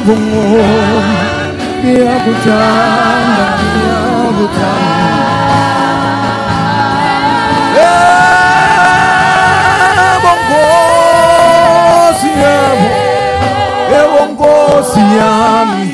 [0.00, 0.16] Nkosi
[1.80, 5.10] ngiyakuthanda ngiyakuthanda
[14.30, 15.84] Nkosi yami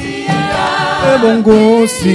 [1.36, 2.14] Nkosi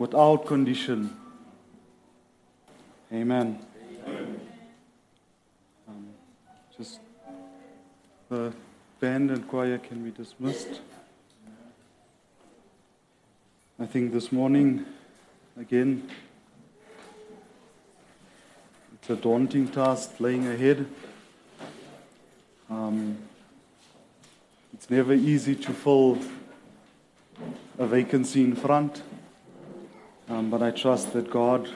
[0.00, 1.14] without condition.
[3.12, 3.58] Amen.
[5.86, 6.06] Um,
[6.74, 7.00] just
[8.30, 8.50] the
[8.98, 10.80] band and choir can be dismissed.
[13.78, 14.86] I think this morning,
[15.58, 16.08] again,
[18.94, 20.86] it's a daunting task laying ahead.
[22.70, 23.18] Um,
[24.72, 26.18] it's never easy to fill
[27.78, 29.02] a vacancy in front,
[30.30, 31.68] um, but I trust that God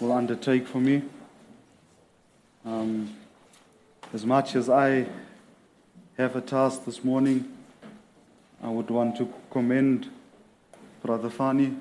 [0.00, 1.02] will undertake for me.
[2.64, 3.16] Um,
[4.14, 5.06] as much as I
[6.16, 7.52] have a task this morning,
[8.62, 10.08] I would want to commend
[11.02, 11.76] Brother Fani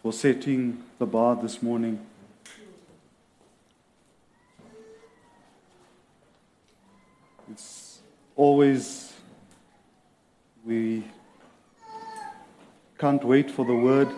[0.00, 1.98] for setting the bar this morning.
[7.50, 7.98] It's
[8.36, 9.12] always,
[10.64, 11.02] we
[13.04, 14.08] can't wait for the word.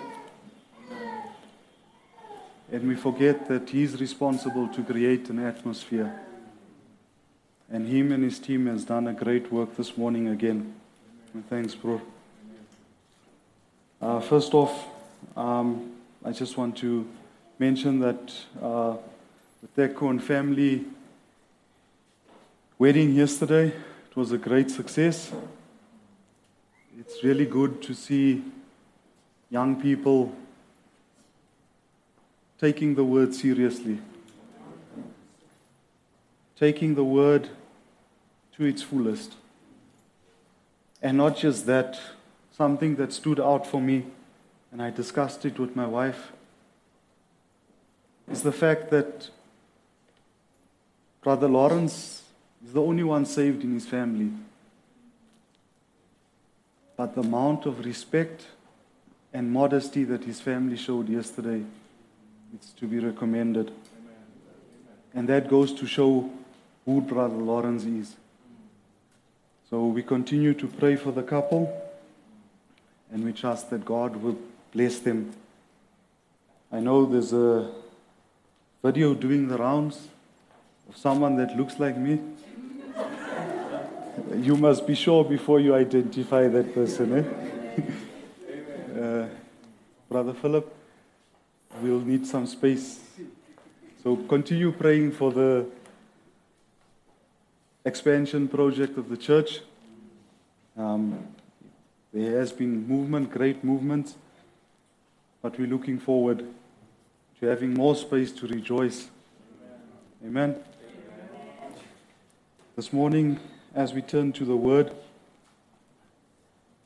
[2.70, 6.14] And we forget that he's responsible to create an atmosphere.
[7.68, 10.72] And him and his team has done a great work this morning again.
[11.50, 12.00] Thanks, bro.
[14.00, 14.86] Uh, first off,
[15.36, 15.90] um,
[16.24, 17.08] I just want to
[17.58, 18.32] mention that
[18.62, 18.98] uh,
[19.62, 20.84] the Tekon family
[22.78, 23.66] wedding yesterday.
[23.66, 25.32] It was a great success.
[27.00, 28.44] It's really good to see
[29.56, 30.34] young people
[32.60, 33.98] taking the word seriously,
[36.60, 37.48] taking the word
[38.54, 39.32] to its fullest.
[41.00, 41.98] And not just that,
[42.52, 44.04] something that stood out for me,
[44.70, 46.32] and I discussed it with my wife,
[48.30, 49.30] is the fact that
[51.22, 52.24] Brother Lawrence
[52.62, 54.32] is the only one saved in his family.
[56.98, 58.48] But the amount of respect
[59.36, 61.62] and modesty that his family showed yesterday,
[62.54, 63.70] it's to be recommended.
[65.14, 66.30] And that goes to show
[66.86, 68.16] who Brother Lawrence is.
[69.68, 71.70] So we continue to pray for the couple,
[73.12, 74.38] and we trust that God will
[74.72, 75.34] bless them.
[76.72, 77.70] I know there's a
[78.82, 80.08] video doing the rounds
[80.88, 82.20] of someone that looks like me.
[84.34, 87.18] You must be sure before you identify that person.
[87.18, 87.82] Eh?
[90.16, 90.74] Brother Philip,
[91.82, 93.00] we'll need some space.
[94.02, 95.66] So continue praying for the
[97.84, 99.60] expansion project of the church.
[100.74, 101.22] Um,
[102.14, 104.14] there has been movement, great movement,
[105.42, 106.46] but we're looking forward
[107.38, 109.10] to having more space to rejoice.
[110.24, 110.56] Amen.
[112.74, 113.38] This morning,
[113.74, 114.92] as we turn to the Word,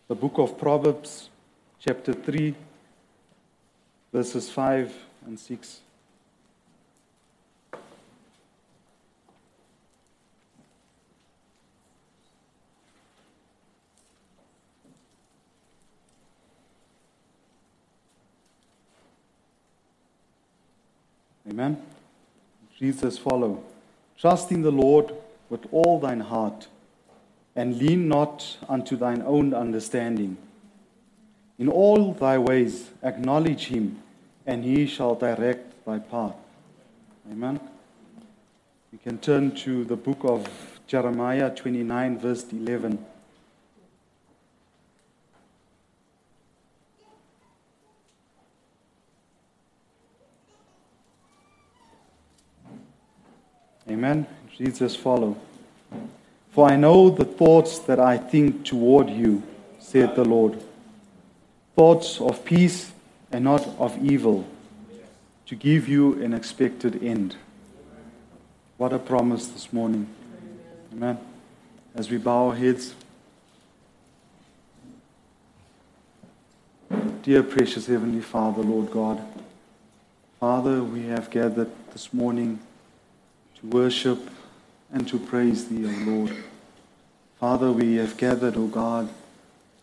[0.08, 1.30] the book of Proverbs,
[1.78, 2.56] chapter 3,
[4.12, 4.92] verses 5
[5.26, 5.80] and 6.
[21.48, 21.82] Amen.
[22.78, 23.62] Jesus follow.
[24.16, 25.12] Trust in the Lord
[25.48, 26.68] with all thine heart,
[27.56, 30.36] and lean not unto thine own understanding.
[31.60, 34.02] In all thy ways acknowledge him,
[34.46, 36.34] and he shall direct thy path.
[37.30, 37.60] Amen.
[38.90, 40.48] We can turn to the book of
[40.86, 43.04] Jeremiah 29, verse 11.
[53.86, 54.26] Amen.
[54.46, 55.36] It reads as follow.
[56.52, 59.42] For I know the thoughts that I think toward you,
[59.78, 60.58] saith the Lord.
[61.76, 62.92] Thoughts of peace
[63.32, 64.46] and not of evil,
[65.46, 67.36] to give you an expected end.
[68.76, 70.08] What a promise this morning.
[70.92, 71.18] Amen.
[71.94, 72.94] As we bow our heads.
[77.22, 79.20] Dear precious Heavenly Father, Lord God,
[80.40, 82.60] Father, we have gathered this morning
[83.60, 84.30] to worship
[84.90, 86.36] and to praise Thee, O Lord.
[87.38, 89.08] Father, we have gathered, O God,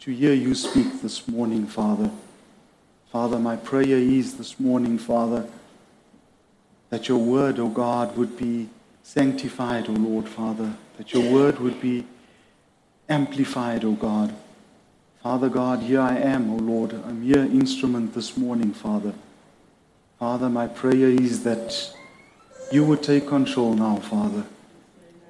[0.07, 2.09] to hear You speak this morning, Father.
[3.11, 5.45] Father, my prayer is this morning, Father,
[6.89, 8.69] that Your word, O God, would be
[9.03, 12.05] sanctified, O Lord, Father, that Your word would be
[13.09, 14.33] amplified, O God.
[15.21, 16.93] Father God, here I am, O Lord.
[16.93, 19.13] I'm your instrument this morning, Father.
[20.19, 21.93] Father, my prayer is that
[22.71, 24.45] you would take control now, Father.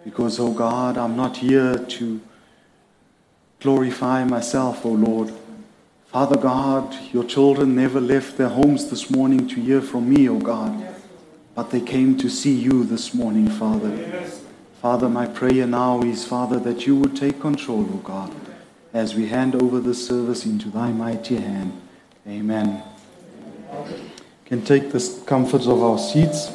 [0.03, 2.21] Because, oh God, I'm not here to
[3.59, 5.33] glorify myself, O Lord.
[6.07, 10.39] Father God, your children never left their homes this morning to hear from me, O
[10.39, 10.95] God.
[11.53, 13.91] But they came to see you this morning, Father.
[14.81, 18.33] Father, my prayer now is, Father, that you would take control, O God,
[18.93, 21.81] as we hand over this service into thy mighty hand.
[22.27, 22.83] Amen.
[24.45, 26.51] Can take the comforts of our seats.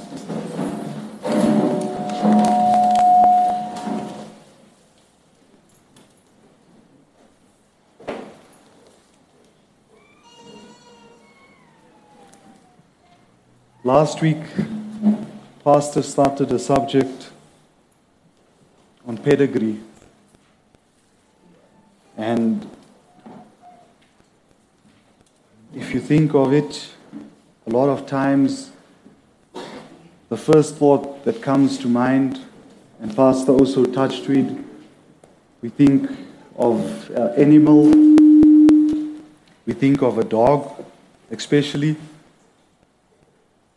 [13.92, 14.42] Last week,
[15.62, 17.28] Pastor started a subject
[19.06, 19.80] on pedigree.
[22.16, 22.66] And
[25.74, 26.88] if you think of it,
[27.66, 28.70] a lot of times
[30.30, 32.40] the first thought that comes to mind,
[32.98, 34.56] and Pastor also touched to it,
[35.60, 36.10] we think
[36.56, 37.90] of an animal,
[39.66, 40.82] we think of a dog,
[41.30, 41.96] especially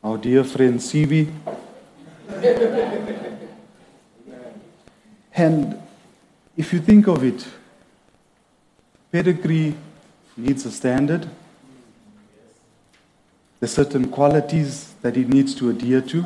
[0.05, 1.27] our dear friend Sibi.
[5.33, 5.81] and
[6.55, 7.47] if you think of it,
[9.11, 9.75] pedigree
[10.37, 11.27] needs a standard.
[13.59, 16.23] There's certain qualities that it needs to adhere to.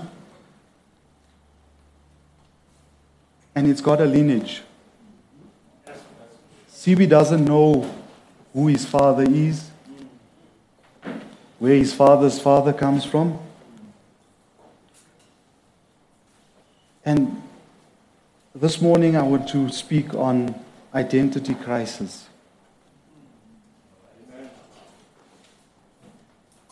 [3.56, 4.62] And it's got a lineage.
[6.70, 7.90] CB doesn't know
[8.52, 9.70] who his father is,
[11.60, 13.40] where his father's father comes from.
[17.10, 17.42] And
[18.54, 20.54] this morning I want to speak on
[20.94, 22.28] identity crisis.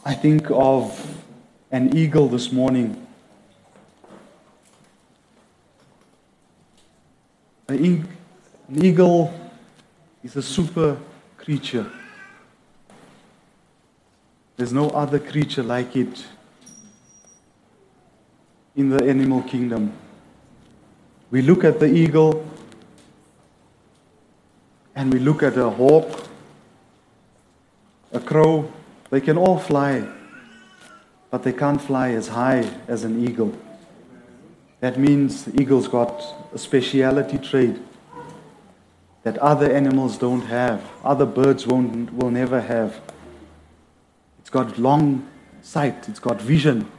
[0.06, 1.24] I think of
[1.72, 3.08] an eagle this morning.
[7.68, 8.08] An
[8.80, 9.34] eagle
[10.24, 11.00] is a super
[11.38, 11.92] creature.
[14.56, 16.28] There's no other creature like it
[18.76, 19.94] in the animal kingdom.
[21.30, 22.50] We look at the eagle
[24.96, 26.26] and we look at a hawk,
[28.14, 28.72] a crow,
[29.10, 30.08] they can all fly,
[31.30, 33.54] but they can't fly as high as an eagle.
[34.80, 37.76] That means the eagle's got a speciality trait
[39.24, 43.02] that other animals don't have, other birds won't, will never have.
[44.40, 45.28] It's got long
[45.62, 46.90] sight, it's got vision,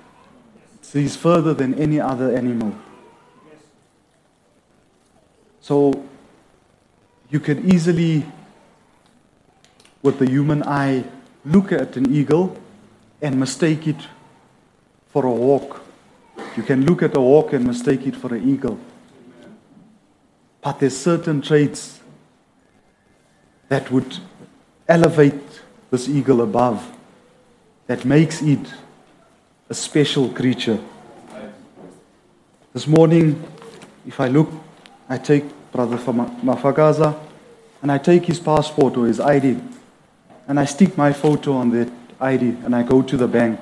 [0.75, 2.75] it sees further than any other animal.
[5.68, 6.02] So
[7.28, 8.25] you can easily,
[10.02, 11.04] with the human eye,
[11.44, 12.56] look at an eagle
[13.20, 14.00] and mistake it
[15.08, 15.82] for a hawk.
[16.56, 18.78] You can look at a hawk and mistake it for an eagle.
[20.62, 22.00] But there's certain traits
[23.68, 24.20] that would
[24.88, 25.60] elevate
[25.90, 26.90] this eagle above,
[27.88, 28.72] that makes it
[29.68, 30.80] a special creature.
[32.72, 33.44] This morning,
[34.06, 34.50] if I look,
[35.10, 37.18] I take Brother Mafagaza
[37.82, 39.60] and I take his passport or his ID
[40.46, 41.88] and I stick my photo on that
[42.20, 43.60] ID and I go to the bank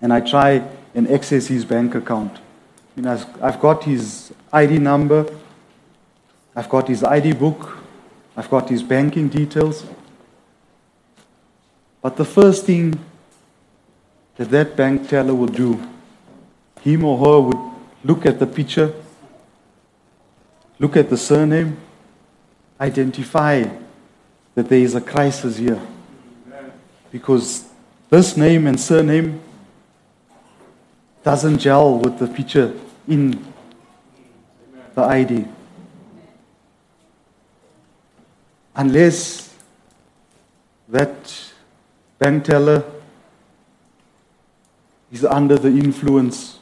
[0.00, 0.62] and I try
[0.94, 2.38] and access his bank account.
[2.96, 5.26] Know, I've- I've got his ID number,
[6.54, 7.76] I've got his ID book,
[8.36, 9.84] I've got his banking details.
[12.00, 12.98] But the first thing
[14.36, 15.78] that that bank teller would do,
[16.80, 17.58] him or her would
[18.04, 18.92] look at the picture,
[20.78, 21.76] look at the surname,
[22.80, 23.64] identify
[24.54, 25.80] that there is a crisis here.
[27.10, 27.64] Because
[28.10, 29.40] this name and surname
[31.22, 32.78] doesn't gel with the picture
[33.08, 33.44] in
[34.94, 35.46] the ID.
[38.76, 39.54] unless
[40.88, 41.52] that
[42.18, 42.84] bank teller
[45.10, 46.58] is under the influence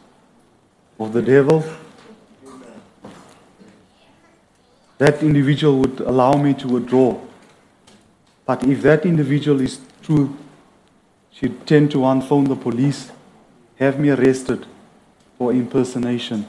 [0.98, 1.64] of the devil,
[4.98, 7.20] that individual would allow me to withdraw.
[8.46, 10.36] But if that individual is true,
[11.30, 13.10] she'd 10 to 1 phone the police,
[13.78, 14.66] have me arrested
[15.36, 16.46] for impersonation.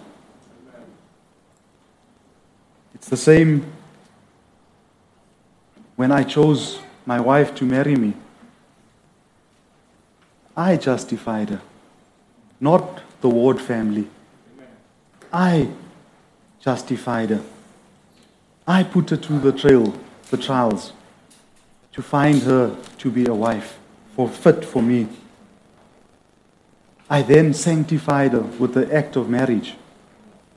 [2.94, 3.66] It's the same
[5.96, 8.14] when I chose my wife to marry me.
[10.58, 11.62] I justified her,
[12.60, 14.08] not the Ward family.
[15.34, 15.70] I
[16.62, 17.42] justified her.
[18.67, 19.93] I put her through the trail,
[20.31, 20.93] the trials,
[21.93, 23.77] to find her to be a wife,
[24.15, 25.07] for fit for me.
[27.10, 29.75] I then sanctified her with the act of marriage.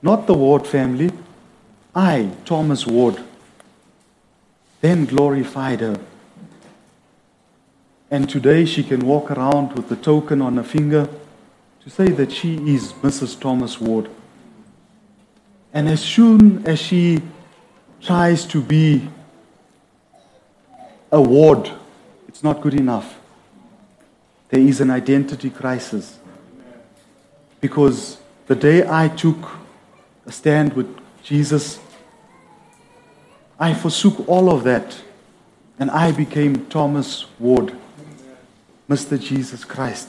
[0.00, 1.10] Not the Ward family,
[1.94, 3.22] I, Thomas Ward,
[4.80, 6.00] then glorified her.
[8.10, 11.08] And today she can walk around with the token on her finger
[11.82, 13.38] to say that she is Mrs.
[13.38, 14.08] Thomas Ward.
[15.74, 17.20] And as soon as she
[18.00, 19.08] tries to be
[21.10, 21.70] a ward,
[22.28, 23.18] it's not good enough.
[24.50, 26.18] There is an identity crisis.
[27.60, 29.50] Because the day I took
[30.26, 30.86] a stand with
[31.22, 31.80] Jesus,
[33.58, 35.02] I forsook all of that
[35.78, 37.74] and I became Thomas Ward,
[38.88, 39.20] Mr.
[39.20, 40.08] Jesus Christ.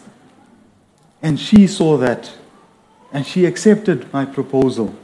[1.22, 2.31] And she saw that
[3.12, 4.96] and she accepted my proposal.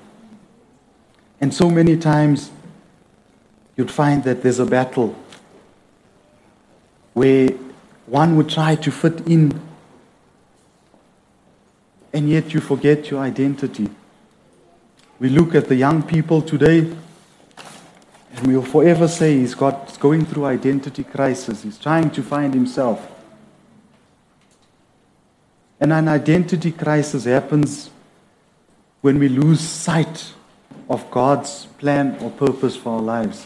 [1.41, 2.51] And so many times
[3.77, 5.16] you'd find that there's a battle
[7.14, 7.50] where
[8.05, 9.61] one would try to fit in
[12.16, 13.90] and yet you forget your identity.
[15.20, 20.25] We look at the young people today, and we'll forever say he's got he's going
[20.25, 21.64] through identity crisis.
[21.64, 23.05] He's trying to find himself.
[25.79, 27.90] And an identity crisis happens
[29.01, 30.33] when we lose sight
[30.90, 33.46] of God's plan or purpose for our lives.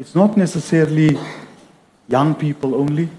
[0.00, 1.18] It's not necessarily
[2.08, 3.10] young people only,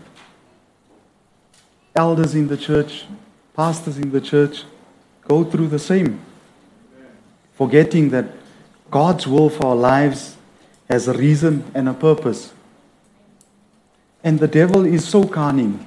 [1.95, 3.05] elders in the church,
[3.55, 4.63] pastors in the church
[5.27, 6.19] go through the same.
[7.53, 8.25] Forgetting that
[8.89, 10.37] God's will for our lives
[10.89, 12.51] has a reason and a purpose.
[14.23, 15.85] And the devil is so cunning.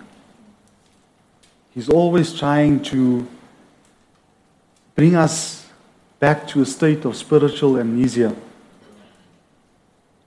[1.72, 3.26] He's always trying to
[4.94, 5.66] bring us
[6.20, 8.36] back to a state of spiritual amnesia.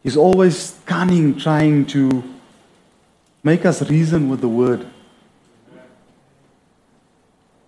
[0.07, 2.23] He's always cunning, trying to
[3.43, 4.87] make us reason with the word.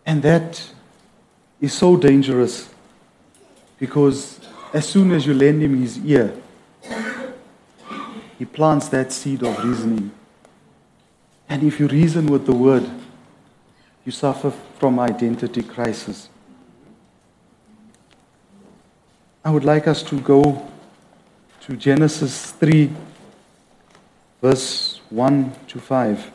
[0.05, 0.71] And that
[1.59, 2.69] is so dangerous
[3.77, 4.39] because
[4.73, 6.33] as soon as you lend him his ear,
[8.37, 10.09] he plants that seed of reasoning.
[11.49, 12.89] And if you reason with the word,
[14.05, 16.29] you suffer from identity crisis.
[19.43, 20.69] I would like us to go
[21.69, 22.89] to Genesis 3,
[24.41, 26.31] verse 1 to 5.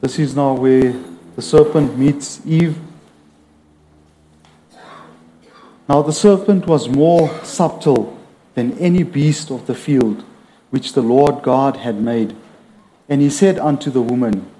[0.00, 0.94] This is now where
[1.36, 2.78] the serpent meets Eve.
[5.86, 8.21] Now the serpent was more subtle
[8.54, 10.24] than any beast of the field
[10.70, 12.34] which the Lord God had made.
[13.08, 14.50] And he said unto the woman,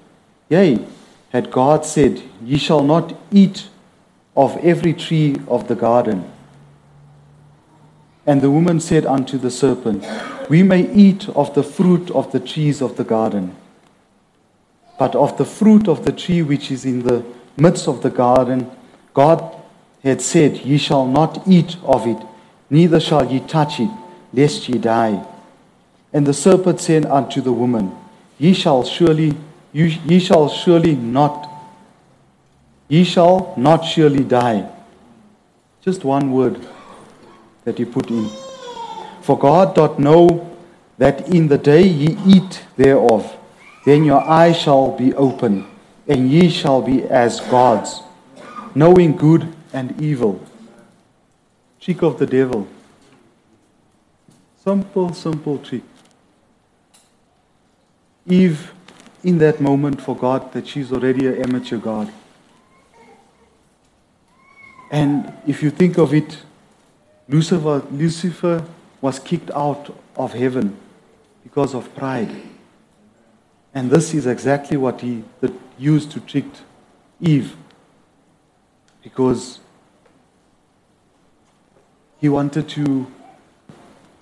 [0.49, 0.85] Yea,
[1.31, 3.67] had God said, Ye shall not eat
[4.35, 6.31] of every tree of the garden.
[8.25, 10.05] And the woman said unto the serpent,
[10.49, 13.55] We may eat of the fruit of the trees of the garden.
[14.97, 17.25] But of the fruit of the tree which is in the
[17.57, 18.69] midst of the garden,
[19.13, 19.55] God
[20.03, 22.17] had said, Ye shall not eat of it,
[22.69, 23.89] neither shall ye touch it,
[24.33, 25.25] lest ye die.
[26.11, 27.95] And the serpent said unto the woman,
[28.37, 29.35] Ye shall surely,
[29.71, 31.49] you, ye shall surely not,
[32.87, 34.69] ye shall not surely die.
[35.81, 36.65] Just one word
[37.63, 38.29] that he put in.
[39.21, 40.49] For God doth know
[40.97, 43.37] that in the day ye eat thereof,
[43.85, 45.65] then your eyes shall be open,
[46.07, 48.01] and ye shall be as gods,
[48.75, 50.41] knowing good and evil.
[51.83, 52.65] Trick of the devil.
[54.63, 55.83] Simple, simple trick.
[58.25, 58.71] Eve,
[59.21, 62.09] in that moment, forgot that she's already an amateur god.
[64.89, 66.37] And if you think of it,
[67.27, 68.65] Lucifer, Lucifer
[69.01, 70.77] was kicked out of heaven
[71.43, 72.33] because of pride.
[73.73, 75.25] And this is exactly what he
[75.77, 76.45] used to trick
[77.19, 77.57] Eve.
[79.01, 79.59] Because
[82.23, 83.05] he wanted to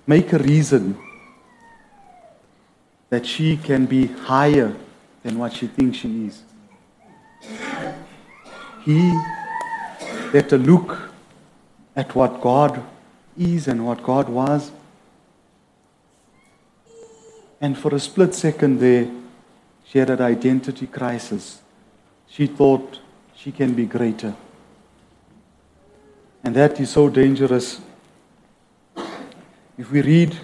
[0.08, 0.98] make a reason
[3.10, 4.74] that she can be higher
[5.22, 6.42] than what she thinks she is.
[8.84, 9.16] He
[10.34, 11.12] let her look
[11.94, 12.82] at what God
[13.38, 14.72] is and what God was.
[17.60, 19.08] And for a split second there,
[19.84, 21.62] she had an identity crisis.
[22.26, 22.98] She thought
[23.36, 24.34] she can be greater.
[26.42, 27.80] And that is so dangerous.
[29.78, 30.36] If we read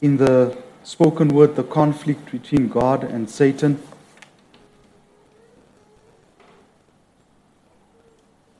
[0.00, 3.80] in the spoken word the conflict between God and Satan,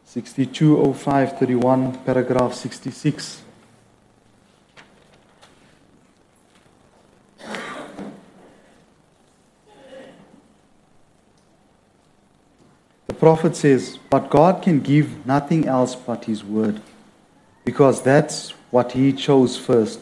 [0.05, 3.43] 620531, paragraph 66.
[13.07, 16.81] The prophet says, But God can give nothing else but His word,
[17.65, 20.01] because that's what He chose first.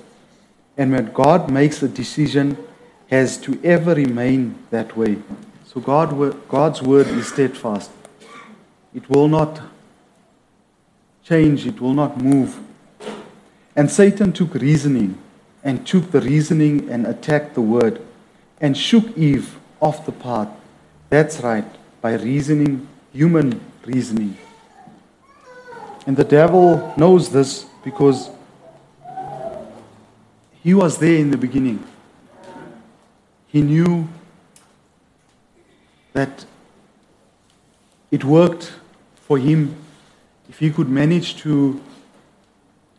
[0.77, 2.59] And when God makes a decision,
[3.09, 5.17] has to ever remain that way.
[5.65, 7.91] So God, God's word is steadfast.
[8.95, 9.61] It will not
[11.23, 12.59] change, it will not move.
[13.75, 15.19] And Satan took reasoning
[15.63, 18.01] and took the reasoning and attacked the word
[18.61, 20.49] and shook Eve off the path.
[21.11, 21.67] That's right,
[22.01, 24.37] by reasoning, human reasoning.
[26.07, 28.31] And the devil knows this because
[30.67, 31.81] he was there in the beginning.
[33.47, 34.09] He knew
[36.13, 36.45] that
[38.11, 38.73] it worked
[39.15, 39.77] for him
[40.49, 41.81] if he could manage to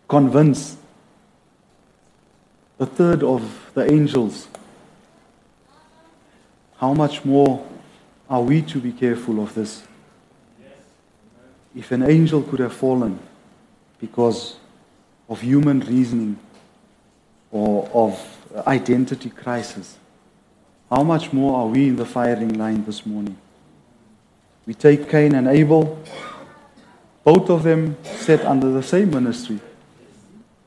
[0.08, 0.78] convince
[2.80, 4.48] a third of the angels,
[6.78, 7.68] how much more
[8.30, 9.84] are we to be careful of this?
[11.76, 13.20] If an angel could have fallen
[14.00, 14.56] because
[15.28, 16.40] of human reasoning
[17.58, 18.14] or of
[18.68, 19.98] identity crisis,
[20.90, 23.38] how much more are we in the firing line this morning?
[24.66, 25.98] We take Cain and Abel,
[27.24, 29.60] both of them sat under the same ministry.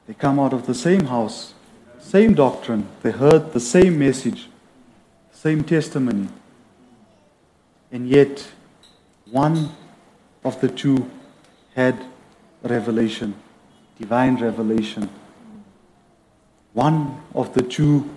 [0.07, 1.55] They come out of the same house,
[2.01, 2.89] same doctrine.
[3.03, 4.49] They heard the same message,
[5.33, 6.29] same testimony.
[7.93, 8.49] And yet,
[9.31, 9.71] one
[10.45, 11.09] of the two
[11.75, 12.05] had
[12.63, 13.35] revelation,
[13.99, 15.09] divine revelation.
[16.73, 18.09] One of the two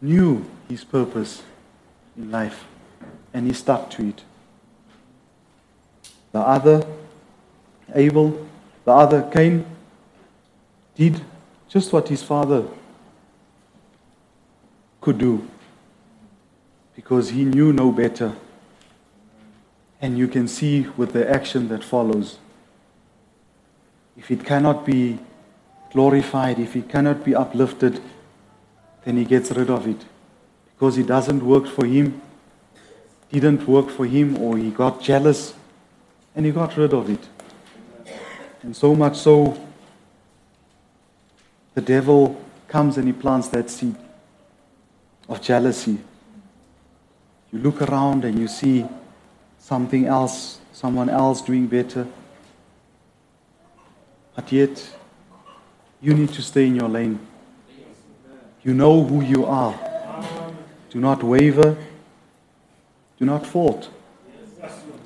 [0.00, 1.42] knew his purpose
[2.16, 2.64] in life
[3.32, 4.22] and he stuck to it.
[6.32, 6.86] The other
[7.94, 8.46] Abel,
[8.84, 9.64] the other Cain,
[10.94, 11.20] did
[11.68, 12.66] just what his father
[15.00, 15.48] could do
[16.94, 18.34] because he knew no better.
[20.00, 22.38] And you can see with the action that follows.
[24.16, 25.18] If it cannot be
[25.96, 28.02] glorified, if he cannot be uplifted,
[29.04, 30.04] then he gets rid of it
[30.74, 32.20] because it doesn't work for him,
[33.32, 35.54] didn't work for him, or he got jealous
[36.34, 37.26] and he got rid of it.
[38.62, 39.56] And so much so,
[41.72, 43.96] the devil comes and he plants that seed
[45.30, 45.96] of jealousy.
[47.52, 48.84] You look around and you see
[49.58, 52.06] something else, someone else doing better.
[54.34, 54.90] But yet,
[56.00, 57.18] you need to stay in your lane.
[58.62, 59.78] You know who you are.
[60.90, 61.76] Do not waver.
[63.18, 63.90] Do not fault.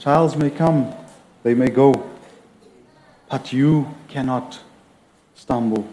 [0.00, 0.94] Trials may come,
[1.42, 2.10] they may go
[3.30, 4.58] but you cannot
[5.36, 5.88] stumble.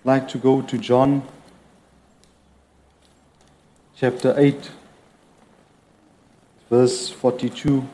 [0.00, 1.22] I'd like to go to John
[3.96, 4.70] chapter 8,
[6.68, 7.88] verse 42.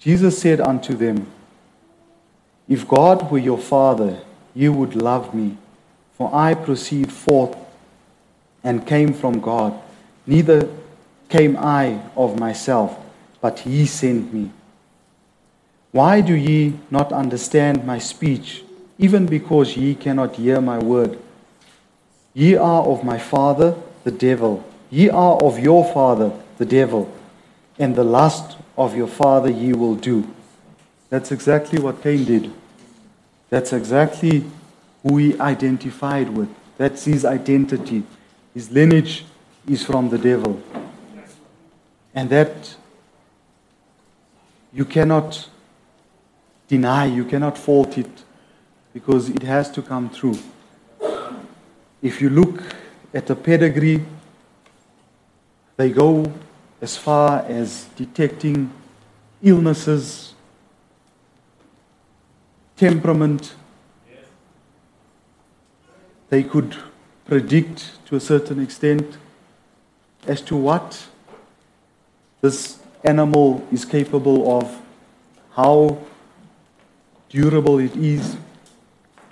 [0.00, 1.26] Jesus said unto them,
[2.66, 4.18] If God were your Father,
[4.54, 5.58] you would love me,
[6.14, 7.54] for I proceed forth
[8.64, 9.78] and came from God.
[10.26, 10.68] Neither
[11.28, 12.98] came I of myself,
[13.42, 14.50] but he sent me.
[15.92, 18.64] Why do ye not understand my speech,
[18.98, 21.18] even because ye cannot hear my word?
[22.32, 24.64] Ye are of my father, the devil.
[24.88, 27.12] Ye are of your father, the devil,
[27.80, 30.32] and the lust of your father ye will do.
[31.08, 32.52] That's exactly what Cain did.
[33.48, 34.44] That's exactly
[35.02, 36.48] who he identified with.
[36.76, 38.04] That's his identity.
[38.54, 39.24] His lineage
[39.66, 40.62] is from the devil
[42.14, 42.76] and that
[44.72, 45.48] you cannot
[46.68, 48.24] deny, you cannot fault it
[48.92, 50.38] because it has to come through.
[52.02, 52.62] If you look
[53.14, 54.04] at the pedigree,
[55.76, 56.32] they go
[56.80, 58.72] as far as detecting
[59.42, 60.34] illnesses,
[62.76, 63.54] temperament.
[66.30, 66.76] They could
[67.26, 69.18] predict to a certain extent
[70.26, 71.06] as to what
[72.40, 74.80] this animal is capable of,
[75.52, 75.98] how
[77.28, 78.36] durable it is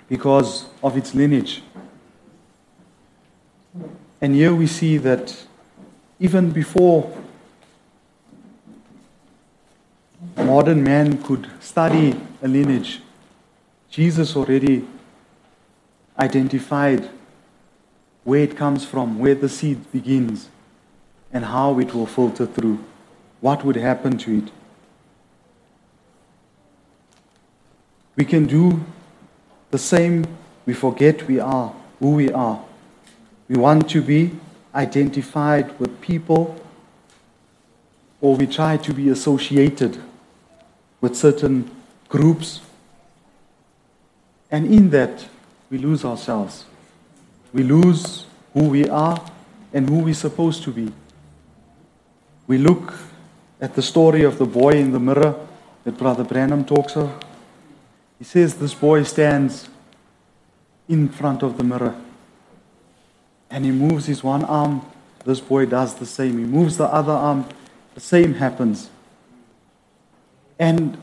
[0.07, 1.63] because of its lineage.
[4.21, 5.45] And here we see that
[6.19, 7.11] even before
[10.43, 13.01] modern man could study a lineage,
[13.89, 14.87] Jesus already
[16.17, 17.09] identified
[18.23, 20.49] where it comes from, where the seed begins,
[21.31, 22.83] and how it will filter through,
[23.41, 24.51] what would happen to it.
[28.15, 28.83] We can do
[29.71, 30.25] the same,
[30.65, 32.63] we forget we are who we are.
[33.47, 34.31] We want to be
[34.75, 36.55] identified with people,
[38.21, 40.01] or we try to be associated
[41.01, 41.69] with certain
[42.07, 42.61] groups.
[44.51, 45.27] And in that,
[45.69, 46.65] we lose ourselves.
[47.53, 49.23] We lose who we are
[49.73, 50.91] and who we're supposed to be.
[52.47, 52.93] We look
[53.61, 55.35] at the story of the boy in the mirror
[55.83, 57.11] that Brother Branham talks of.
[58.17, 59.69] He says this boy stands
[60.87, 61.95] in front of the mirror
[63.49, 64.81] and he moves his one arm.
[65.25, 66.37] This boy does the same.
[66.37, 67.45] He moves the other arm.
[67.95, 68.89] The same happens.
[70.59, 71.01] And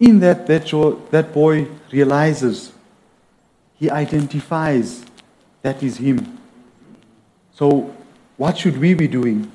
[0.00, 0.66] in that, that,
[1.12, 2.72] that boy realizes,
[3.78, 5.04] he identifies
[5.62, 6.38] that is him.
[7.54, 7.94] So,
[8.36, 9.50] what should we be doing?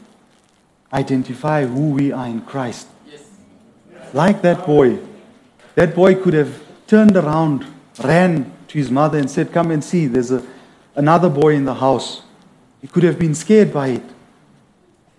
[0.92, 2.88] Identify who we are in Christ.
[4.13, 4.98] Like that boy.
[5.76, 7.68] That boy could have turned around,
[8.04, 10.44] ran to his mother, and said, Come and see, there's a,
[10.96, 12.24] another boy in the house.
[12.82, 14.04] He could have been scared by it.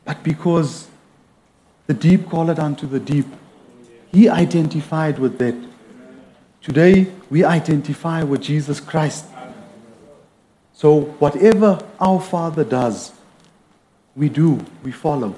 [0.05, 0.88] But because
[1.87, 3.27] the deep calleth unto the deep,
[4.12, 5.55] he identified with that.
[6.61, 9.27] Today, we identify with Jesus Christ.
[10.73, 13.12] So, whatever our Father does,
[14.16, 15.35] we do, we follow.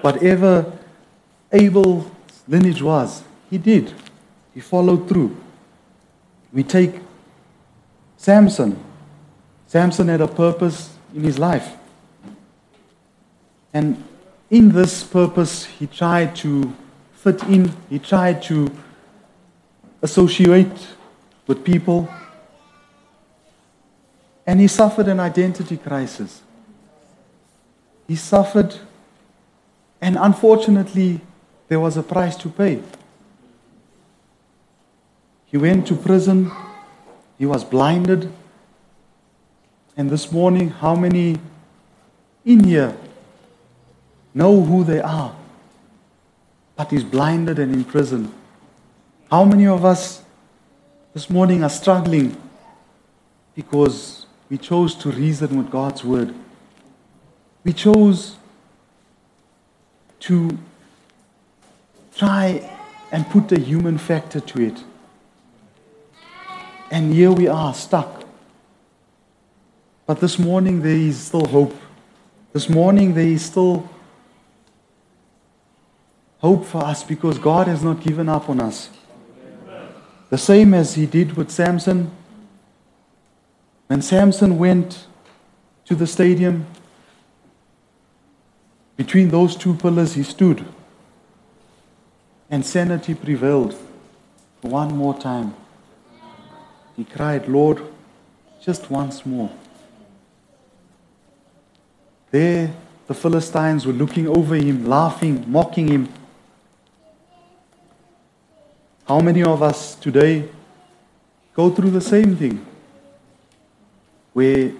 [0.00, 0.72] Whatever
[1.52, 2.10] Abel's
[2.48, 3.92] lineage was, he did.
[4.54, 5.36] He followed through.
[6.52, 6.94] We take
[8.16, 8.82] Samson.
[9.66, 11.76] Samson had a purpose in his life.
[13.72, 14.02] And
[14.50, 16.74] in this purpose, he tried to
[17.22, 18.68] fit in, he tried to
[20.02, 20.88] associate
[21.46, 22.08] with people,
[24.44, 26.42] and he suffered an identity crisis.
[28.08, 28.74] He suffered,
[30.00, 31.20] and unfortunately,
[31.68, 32.82] there was a price to pay.
[35.46, 36.50] He went to prison,
[37.38, 38.32] he was blinded,
[39.96, 41.38] and this morning, how many
[42.44, 42.96] in here
[44.34, 45.36] know who they are,
[46.82, 48.34] but is blinded and in prison?
[49.30, 50.24] How many of us
[51.14, 52.36] this morning are struggling
[53.54, 56.34] because we chose to reason with God's word?
[57.62, 58.34] We chose
[60.20, 60.58] to
[62.16, 62.68] try
[63.12, 64.82] and put the human factor to it.
[66.90, 68.24] And here we are stuck.
[70.04, 71.76] But this morning there is still hope.
[72.52, 73.88] This morning there is still
[76.42, 78.90] hope for us because God has not given up on us.
[80.28, 82.10] The same as he did with Samson.
[83.86, 85.06] When Samson went
[85.84, 86.66] to the stadium,
[88.96, 90.64] between those two pillars he stood.
[92.50, 93.74] And sanity prevailed
[94.60, 95.54] one more time.
[96.96, 97.82] He cried, Lord,
[98.60, 99.50] just once more.
[102.30, 102.74] There,
[103.06, 106.08] the Philistines were looking over him, laughing, mocking him.
[109.12, 110.48] How many of us today
[111.52, 112.64] go through the same thing?
[114.32, 114.72] Where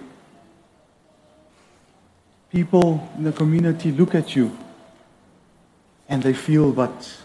[2.51, 4.57] people in the community look at you
[6.09, 7.15] and they feel, but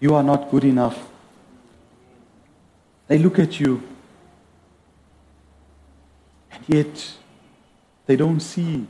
[0.00, 0.98] you are not good enough.
[3.06, 3.82] They look at you
[6.50, 7.16] and yet
[8.06, 8.86] they don't see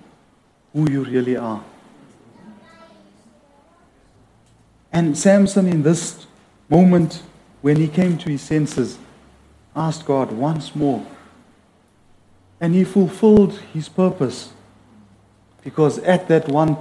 [0.73, 1.65] who you really are.
[4.93, 6.29] And Samson, in this
[6.69, 7.23] moment,
[7.63, 8.99] when he came to his senses,
[9.75, 11.05] asked God once more.
[12.61, 14.53] And he fulfilled his purpose
[15.63, 16.77] because at that one,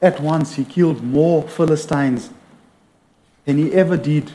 [0.00, 2.30] at once he killed more Philistines
[3.44, 4.32] than he ever did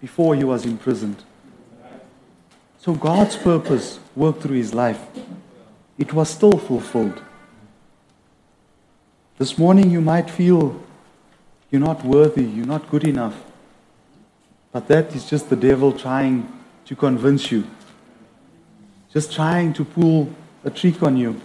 [0.00, 1.22] before he was imprisoned.
[2.80, 5.00] So God's purpose worked through his life.
[5.96, 7.22] It was still fulfilled.
[9.38, 10.80] This morning you might feel
[11.70, 13.34] you're not worthy, you're not good enough.
[14.78, 16.48] But that is just the devil trying
[16.84, 17.64] to convince you,
[19.12, 21.40] just trying to pull a trick on you.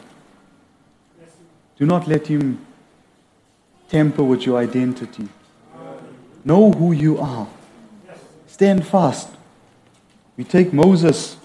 [1.79, 2.63] Do not let him
[3.89, 5.27] tamper with your identity.
[6.45, 7.47] Know who you are.
[8.45, 9.29] Stand fast.
[10.37, 11.35] We take Moses.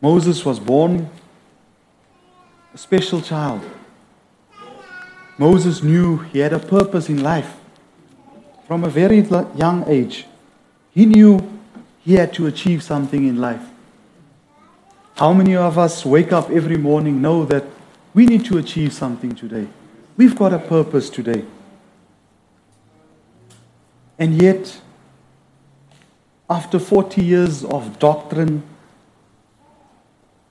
[0.00, 1.08] Moses was born
[2.74, 3.62] a special child.
[5.38, 7.61] Moses knew he had a purpose in life
[8.66, 9.20] from a very
[9.56, 10.26] young age.
[10.92, 11.40] He knew
[12.04, 13.62] he had to achieve something in life.
[15.16, 17.64] How many of us wake up every morning know that
[18.14, 19.68] we need to achieve something today?
[20.16, 21.44] We've got a purpose today.
[24.18, 24.80] And yet,
[26.48, 28.62] after 40 years of doctrine,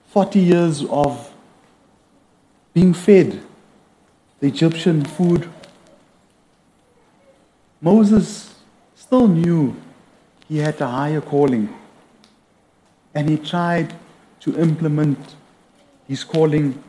[0.07, 1.31] 40 years of
[2.73, 3.41] being fed
[4.41, 5.47] the Egyptian food,
[7.81, 8.53] Moses
[8.95, 9.75] still knew
[10.47, 11.73] he had a higher calling.
[13.15, 13.95] And he tried
[14.41, 15.35] to implement
[16.07, 16.81] his calling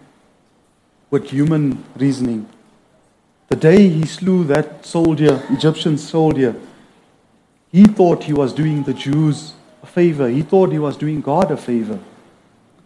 [1.10, 2.48] with human reasoning.
[3.48, 6.54] The day he slew that soldier, Egyptian soldier,
[7.70, 10.28] he thought he was doing the Jews a favor.
[10.28, 11.98] He thought he was doing God a favor.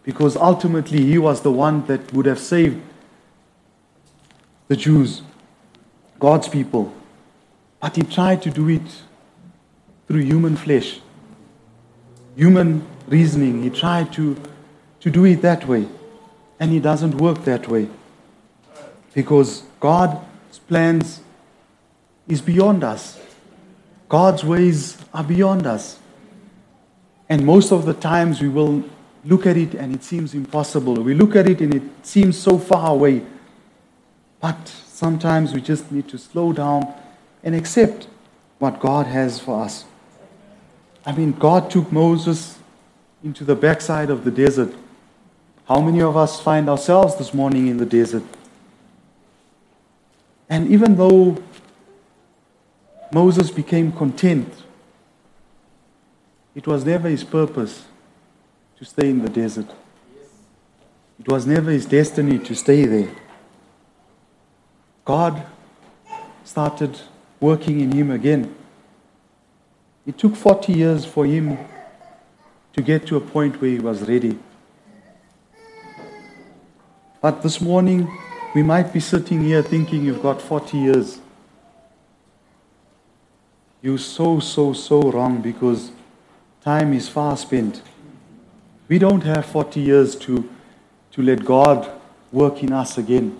[0.03, 2.81] Because ultimately he was the one that would have saved
[4.67, 5.21] the Jews,
[6.19, 6.93] God's people.
[7.79, 9.03] But he tried to do it
[10.07, 10.99] through human flesh,
[12.35, 13.63] human reasoning.
[13.63, 14.35] He tried to,
[15.01, 15.87] to do it that way.
[16.59, 17.87] And it doesn't work that way.
[19.13, 21.21] Because God's plans
[22.27, 23.19] is beyond us.
[24.09, 25.99] God's ways are beyond us.
[27.29, 28.83] And most of the times we will
[29.25, 30.95] look at it and it seems impossible.
[30.95, 33.23] We look at it and it seems so far away.
[34.39, 36.93] But sometimes we just need to slow down
[37.43, 38.07] and accept
[38.59, 39.85] what God has for us.
[41.05, 42.59] I mean, God took Moses
[43.23, 44.73] into the backside of the desert.
[45.67, 48.23] How many of us find ourselves this morning in the desert?
[50.49, 51.41] And even though
[53.11, 54.53] Moses became content,
[56.55, 57.85] it was never his purpose
[58.77, 59.69] to stay in the desert.
[61.19, 63.09] It was never his destiny to stay there.
[65.05, 65.45] God
[66.43, 66.99] started
[67.39, 68.53] working in him again.
[70.05, 71.57] It took 40 years for him
[72.73, 74.37] to get to a point where he was ready.
[77.21, 78.07] But this morning,
[78.55, 81.19] we might be sitting here thinking you've got 40 years.
[83.81, 85.91] You're so, so, so wrong because
[86.61, 87.81] time is far spent.
[88.87, 90.49] We don't have 40 years to,
[91.11, 91.91] to let God
[92.31, 93.39] work in us again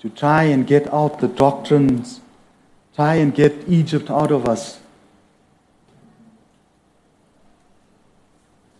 [0.00, 2.20] to try and get out the doctrines,
[2.98, 4.80] try and get Egypt out of us.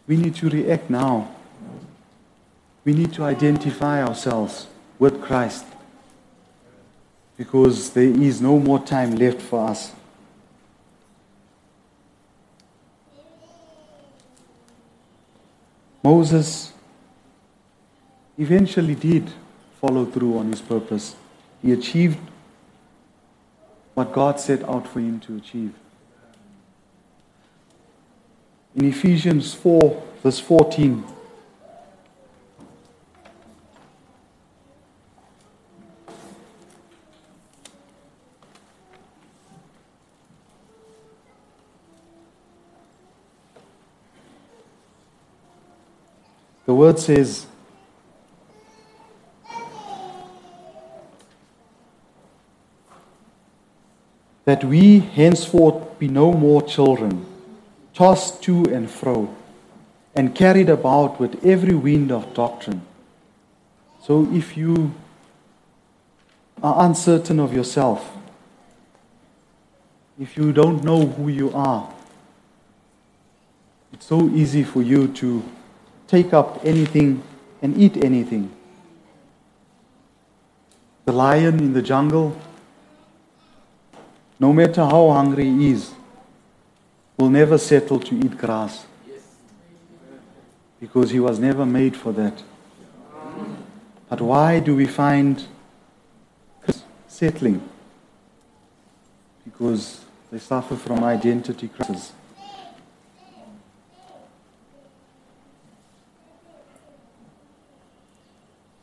[0.09, 1.37] We need to react now.
[2.85, 4.66] We need to identify ourselves
[4.98, 5.64] with Christ
[7.37, 9.92] because there is no more time left for us.
[16.02, 16.72] Moses
[18.37, 19.31] eventually did
[19.81, 21.14] follow through on his purpose.
[21.62, 22.18] He achieved
[23.98, 25.74] what God set out for him to achieve.
[28.76, 31.05] In Ephesians 4, verse 14,
[46.66, 47.46] the word says,
[54.49, 57.26] that we henceforth be no more children,
[57.92, 59.28] tossed to and fro,
[60.14, 62.80] and carried about with every wind of doctrine.
[64.03, 64.94] So if you
[66.62, 68.11] are uncertain of yourself,
[70.18, 71.92] if you don't know who you are,
[73.92, 75.44] it's so easy for you to
[76.07, 77.22] take up anything
[77.61, 78.51] and eat anything.
[81.05, 82.34] The lion in the jungle
[84.39, 85.93] no matter how hungry he is,
[87.16, 88.86] will never settle to eat grass.
[90.80, 92.43] Because he was never made for that.
[94.09, 95.45] But why do we find
[97.09, 97.68] settling?
[99.59, 102.12] because they suffer from identity crisis.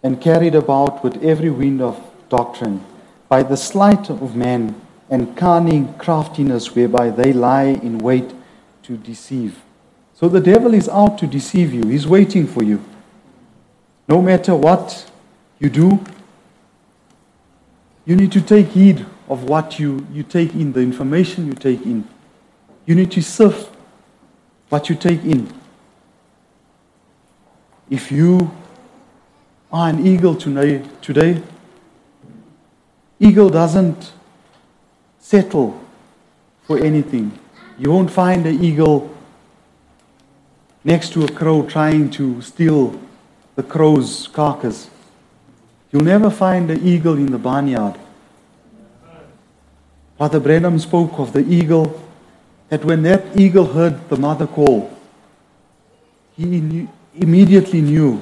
[0.03, 1.99] And carried about with every wind of
[2.30, 2.84] doctrine
[3.30, 4.80] by the sleight of men
[5.10, 8.34] and cunning craftiness whereby they lie in wait
[8.84, 9.62] to deceive.
[10.14, 12.84] So the devil is out to deceive you, he's waiting for you.
[14.08, 15.10] No matter what
[15.60, 16.03] you do,
[18.06, 21.82] you need to take heed of what you, you take in, the information you take
[21.86, 22.08] in.
[22.86, 23.74] You need to sift
[24.70, 25.51] what you take in.
[27.89, 28.51] If you
[29.72, 31.41] are an eagle today, today
[33.20, 34.12] eagle doesn't
[35.26, 35.82] settle
[36.67, 37.32] for anything.
[37.80, 39.09] You won't find an eagle
[40.84, 43.01] next to a crow trying to steal
[43.55, 44.88] the crow's carcass.
[45.91, 47.97] You'll never find an eagle in the barnyard.
[50.19, 51.99] Brother Branham spoke of the eagle,
[52.69, 54.95] that when that eagle heard the mother call,
[56.38, 58.17] he knew, immediately knew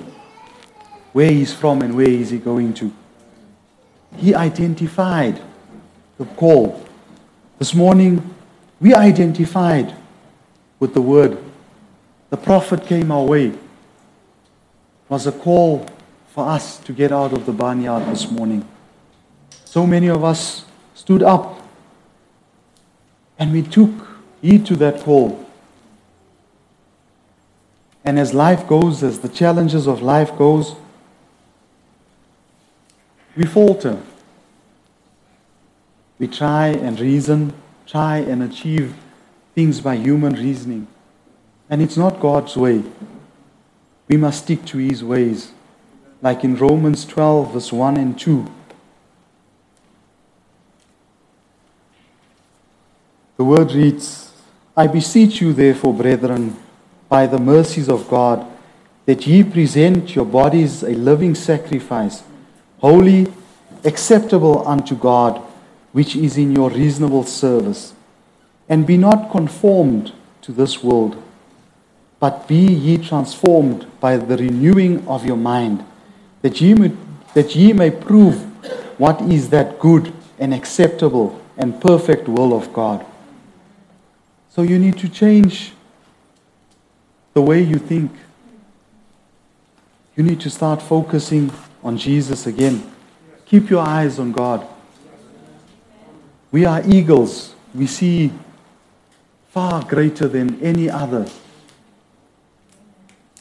[1.12, 2.94] where he's from and where is he going to.
[4.16, 5.42] He identified
[6.18, 6.82] the call.
[7.60, 8.34] This morning,
[8.82, 9.96] we identified
[10.80, 11.38] with the word.
[12.30, 13.48] The prophet came our way.
[13.48, 13.60] It
[15.08, 15.86] was a call
[16.28, 18.68] for us to get out of the barnyard this morning.
[19.66, 21.62] So many of us stood up
[23.38, 23.92] and we took
[24.42, 25.48] heed to that call.
[28.04, 30.76] And as life goes, as the challenges of life goes,
[33.36, 34.02] we falter.
[36.20, 37.54] We try and reason,
[37.86, 38.96] try and achieve
[39.56, 40.88] things by human reasoning.
[41.70, 42.84] And it's not God's way.
[44.08, 45.52] We must stick to His ways.
[46.22, 48.52] Like in Romans 12, verse 1 and 2.
[53.38, 54.32] The word reads
[54.76, 56.56] I beseech you, therefore, brethren,
[57.10, 58.46] by the mercies of God,
[59.06, 62.24] that ye present your bodies a living sacrifice,
[62.80, 63.32] holy,
[63.84, 65.42] acceptable unto God,
[65.94, 67.94] which is in your reasonable service.
[68.68, 71.22] And be not conformed to this world,
[72.20, 75.86] but be ye transformed by the renewing of your mind,
[76.42, 76.92] that ye may,
[77.34, 78.36] that ye may prove
[79.00, 83.06] what is that good and acceptable and perfect will of God.
[84.50, 85.74] So you need to change
[87.34, 88.12] the way you think.
[90.16, 91.52] You need to start focusing
[91.84, 92.90] on Jesus again.
[93.46, 94.68] Keep your eyes on God.
[96.54, 97.56] We are eagles.
[97.74, 98.32] We see
[99.50, 101.28] far greater than any other.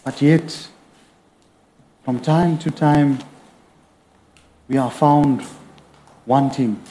[0.02, 0.68] But yet,
[2.06, 3.18] from time to time,
[4.66, 5.44] we are found
[6.24, 6.82] wanting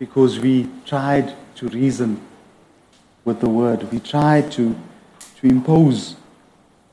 [0.00, 2.20] because we tried to reason
[3.24, 3.92] with the word.
[3.92, 4.74] We tried to,
[5.36, 6.16] to impose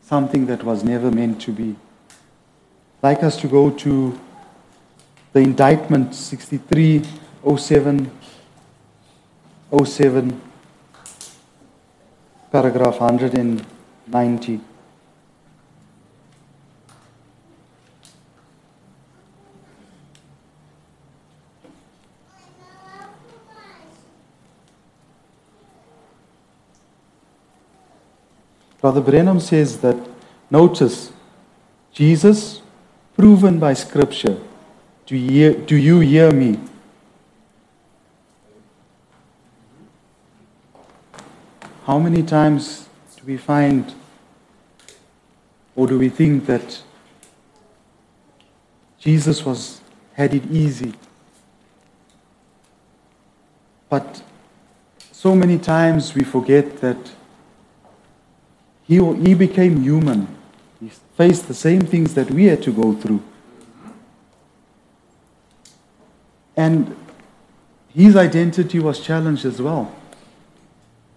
[0.04, 1.76] something that was never meant to be.
[3.02, 4.20] Like us to go to
[5.34, 8.12] the indictment 6307
[9.72, 10.42] 07
[12.52, 14.62] paragraph 190.
[28.82, 29.98] Brother Branham says that,
[30.50, 31.12] notice,
[31.92, 32.62] Jesus,
[33.16, 34.40] proven by Scripture,
[35.06, 36.60] do you, do you hear me?
[41.90, 42.88] How many times
[43.18, 43.96] do we find
[45.76, 46.84] or do we think that
[49.00, 49.82] Jesus was
[50.14, 50.94] had it easy?
[53.90, 54.22] But
[55.12, 57.12] so many times we forget that
[58.84, 60.28] he, he became human.
[60.80, 63.24] He faced the same things that we had to go through.
[66.56, 66.96] And
[67.96, 69.96] his identity was challenged as well.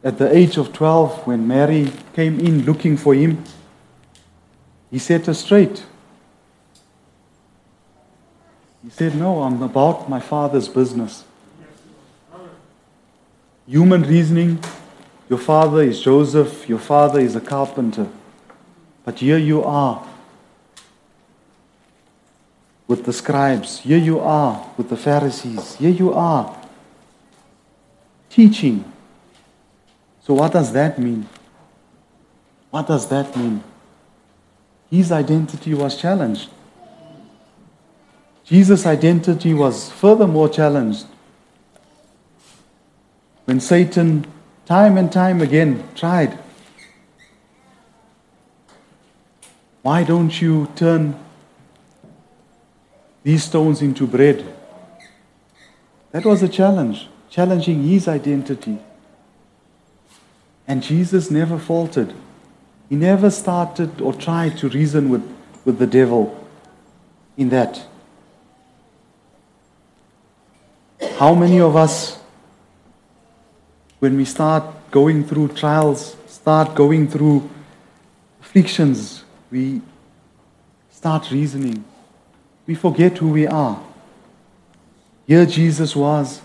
[0.04, 3.44] At the age of 12, when Mary came in looking for him,
[4.90, 5.84] he set her straight.
[8.82, 11.24] He said, No, I'm about my father's business.
[13.66, 14.58] Human reasoning,
[15.30, 18.08] your father is Joseph, your father is a carpenter.
[19.04, 20.06] But here you are
[22.88, 26.58] with the scribes, here you are with the Pharisees, here you are
[28.28, 28.84] teaching.
[30.24, 31.28] So, what does that mean?
[32.70, 33.62] What does that mean?
[34.90, 36.48] His identity was challenged.
[38.44, 41.06] Jesus' identity was furthermore challenged.
[43.44, 44.24] when Satan,
[44.66, 46.38] time and time again, tried,
[49.82, 51.18] why don't you turn
[53.24, 54.44] these stones into bread?
[56.12, 58.78] That was a challenge, challenging his identity.
[60.66, 62.14] And Jesus never faltered.
[62.88, 65.22] He never started or tried to reason with,
[65.64, 66.46] with the devil
[67.36, 67.86] in that.
[71.18, 72.18] How many of us,
[73.98, 77.48] when we start going through trials, start going through
[78.40, 79.80] afflictions, we
[80.90, 81.84] start reasoning.
[82.66, 83.82] We forget who we are.
[85.26, 86.42] Here Jesus was,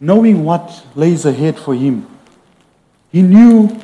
[0.00, 2.06] knowing what lays ahead for him.
[3.10, 3.80] He knew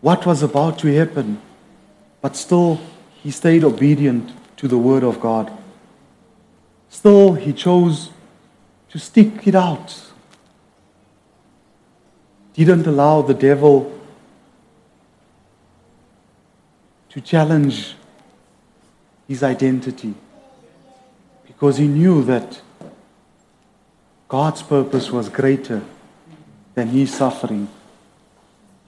[0.00, 1.40] what was about to happen,
[2.20, 2.80] but still
[3.22, 5.50] he stayed obedient to the word of God.
[6.88, 8.10] Still, he chose
[8.90, 10.10] to stick it out.
[12.54, 13.96] Didn't allow the devil
[17.10, 17.94] to challenge
[19.28, 20.14] his identity
[21.46, 22.60] because he knew that
[24.28, 25.82] God's purpose was greater
[26.74, 27.68] than his suffering.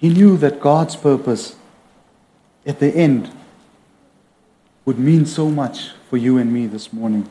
[0.02, 1.54] He knew that God's purpose
[2.66, 3.30] at the end
[4.84, 7.28] would mean so much for you and me this morning.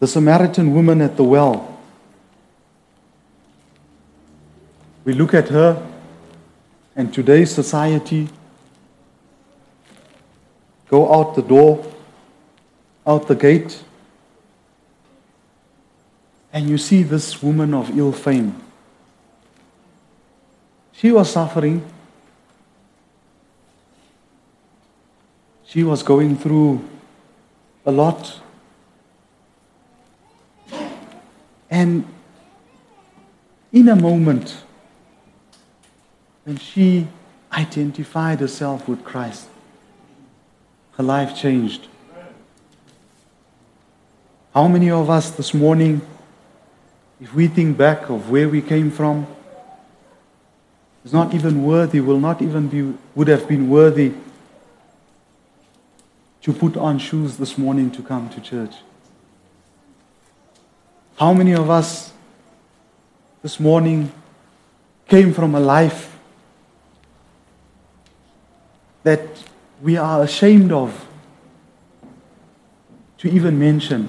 [0.00, 1.78] The Samaritan woman at the well.
[5.04, 5.80] We look at her
[6.96, 8.28] and today's society
[10.88, 11.86] go out the door,
[13.06, 13.84] out the gate,
[16.52, 18.60] and you see this woman of ill fame.
[21.00, 21.82] She was suffering.
[25.64, 26.86] She was going through
[27.86, 28.38] a lot.
[31.70, 32.04] And
[33.72, 34.62] in a moment,
[36.44, 37.08] when she
[37.50, 39.48] identified herself with Christ,
[40.98, 41.88] her life changed.
[44.52, 46.02] How many of us this morning,
[47.22, 49.26] if we think back of where we came from,
[51.04, 54.12] is not even worthy, will not even be, would have been worthy
[56.42, 58.74] to put on shoes this morning to come to church?
[61.16, 62.12] How many of us
[63.42, 64.12] this morning
[65.08, 66.18] came from a life
[69.02, 69.26] that
[69.82, 71.06] we are ashamed of
[73.18, 74.08] to even mention?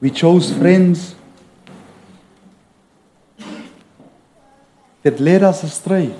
[0.00, 1.14] We chose friends
[5.06, 6.12] that led us astray.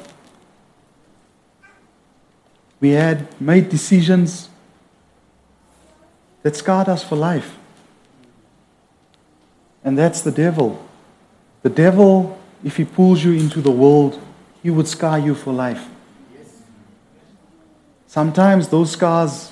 [2.79, 4.49] We had made decisions
[6.45, 7.57] that scarred us for life.
[9.83, 10.87] And that's the devil.
[11.63, 14.21] The devil, if he pulls you into the world,
[14.63, 15.89] he would scar you for life.
[18.07, 19.51] Sometimes those scars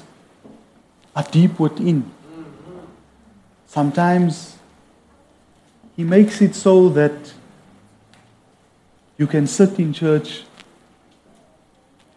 [1.17, 2.09] are deep within.
[3.67, 4.59] Sometimes
[5.97, 7.35] he makes it so that
[9.17, 10.45] you can sit in church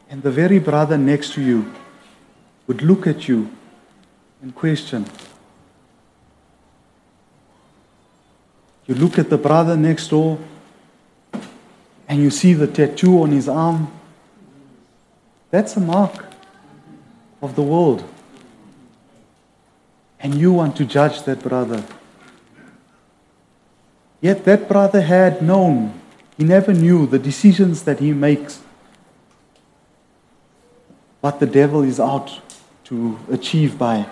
[0.09, 1.71] and the very brother next to you
[2.65, 3.49] would look at you
[4.41, 5.05] and question.
[8.85, 10.39] You look at the brother next door
[12.07, 13.91] and you see the tattoo on his arm.
[15.51, 16.25] That's a mark
[17.41, 18.03] of the world.
[20.19, 21.83] And you want to judge that brother.
[24.21, 25.99] Yet that brother had known,
[26.37, 28.61] he never knew the decisions that he makes.
[31.21, 32.41] What the devil is out
[32.85, 34.05] to achieve by.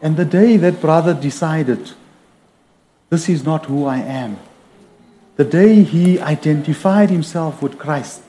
[0.00, 1.90] And the day that brother decided,
[3.10, 4.38] this is not who I am,
[5.36, 8.22] the day he identified himself with Christ,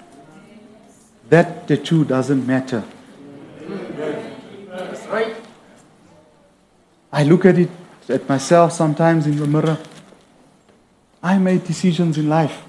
[1.30, 2.84] that tattoo doesn't matter.
[7.14, 7.70] I look at it
[8.10, 9.78] at myself sometimes in the mirror.
[11.22, 12.64] I made decisions in life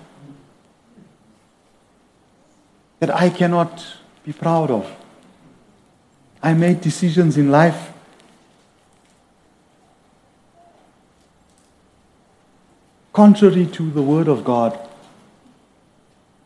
[3.03, 3.85] that I cannot
[4.25, 4.89] be proud of.
[6.41, 7.93] I made decisions in life
[13.13, 14.79] contrary to the Word of God.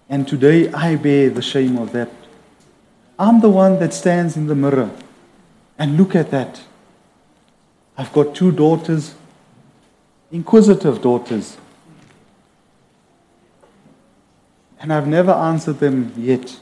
[0.09, 2.09] And today I bear the shame of that.
[3.18, 4.90] I'm the one that stands in the mirror
[5.78, 6.62] and look at that.
[7.98, 9.14] I've got two daughters,
[10.32, 11.59] inquisitive daughters.
[14.81, 16.59] And I've never answered them yet.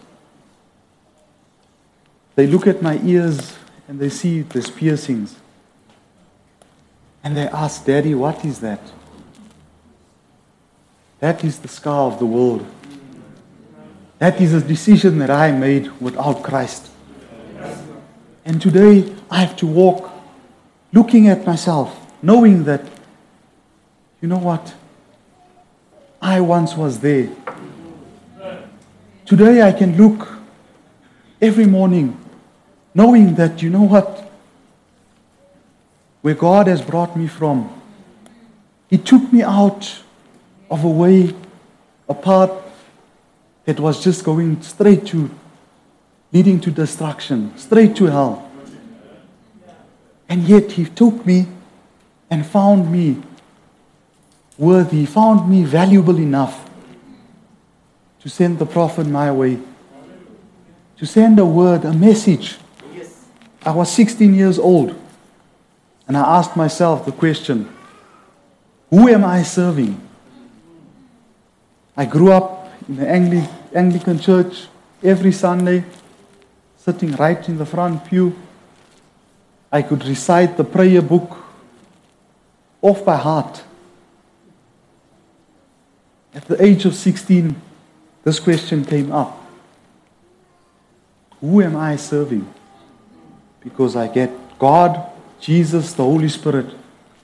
[2.37, 3.57] They look at my ears
[3.89, 5.37] and they see there's piercings.
[7.23, 8.81] And they ask, Daddy, what is that?
[11.21, 12.67] That is the scar of the world.
[14.19, 16.91] That is a decision that I made without Christ.
[18.45, 20.11] And today I have to walk
[20.93, 22.83] looking at myself, knowing that,
[24.21, 24.75] you know what?
[26.21, 27.29] I once was there.
[29.27, 30.29] Today I can look
[31.41, 32.21] every morning
[32.95, 34.31] knowing that, you know what?
[36.21, 37.71] Where God has brought me from,
[38.91, 39.99] He took me out
[40.71, 41.35] of a way,
[42.07, 42.51] a path
[43.65, 45.31] that was just going straight to,
[46.31, 48.51] leading to destruction, straight to hell.
[50.29, 51.47] And yet He took me
[52.29, 53.23] and found me
[54.59, 56.69] worthy, found me valuable enough
[58.25, 59.59] to send the prophet my way,
[60.97, 62.57] to send a word, a message.
[63.67, 64.99] I was 16 years old,
[66.09, 67.69] and I asked myself the question
[68.89, 70.01] who am I serving?
[71.97, 74.69] I grew up in the Angli- Anglican church
[75.03, 75.85] every Sunday,
[76.79, 78.35] sitting right in the front pew.
[79.71, 81.37] I could recite the prayer book
[82.81, 83.63] off by heart.
[86.35, 87.55] At the age of 16,
[88.25, 89.41] this question came up
[91.41, 92.53] Who am I serving?
[93.61, 95.11] Because I get God,
[95.41, 96.75] Jesus, the Holy Spirit.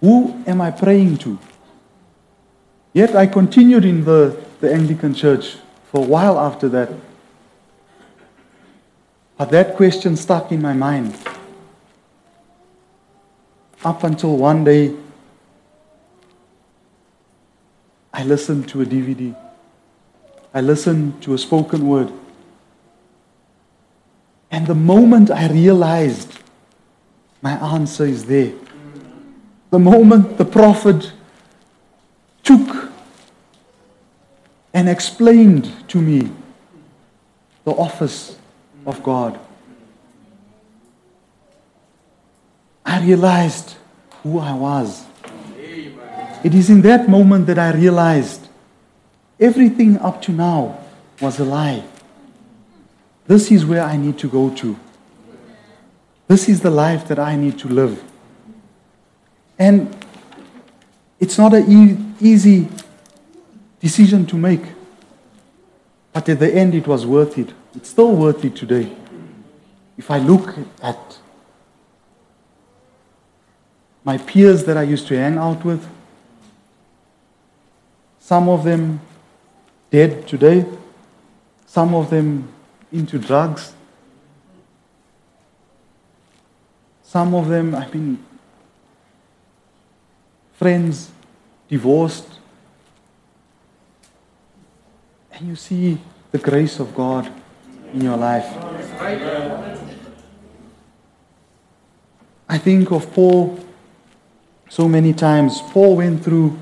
[0.01, 1.39] Who am I praying to?
[2.93, 5.57] Yet I continued in the, the Anglican church
[5.91, 6.91] for a while after that.
[9.37, 11.17] But that question stuck in my mind.
[13.85, 14.95] Up until one day,
[18.13, 19.35] I listened to a DVD.
[20.53, 22.13] I listened to a spoken word.
[24.51, 26.39] And the moment I realized
[27.41, 28.53] my answer is there,
[29.71, 31.13] the moment the prophet
[32.43, 32.91] took
[34.75, 36.31] and explained to me
[37.65, 38.37] the office
[38.87, 39.39] of God,
[42.85, 43.77] I realized
[44.23, 45.05] who I was.
[46.43, 48.40] It is in that moment that I realized
[49.41, 50.79] everything up to now
[51.21, 51.83] was a lie.
[53.27, 54.79] This is where I need to go to.
[56.29, 58.03] This is the life that I need to live.
[59.59, 59.95] And
[61.19, 62.69] it's not an e- easy
[63.81, 64.63] decision to make.
[66.13, 67.53] But at the end, it was worth it.
[67.75, 68.95] It's still worth it today.
[69.97, 71.19] If I look at
[74.03, 75.87] my peers that I used to hang out with,
[78.19, 79.01] some of them
[79.91, 80.65] dead today,
[81.67, 82.49] some of them
[82.93, 83.75] into drugs,
[87.03, 88.25] some of them, I mean,
[90.53, 91.11] friends
[91.69, 92.39] divorced.
[95.33, 95.99] And you see
[96.31, 97.33] the grace of God
[97.93, 98.47] in your life.
[102.49, 103.59] I think of Paul
[104.69, 105.61] so many times.
[105.73, 106.59] Paul went through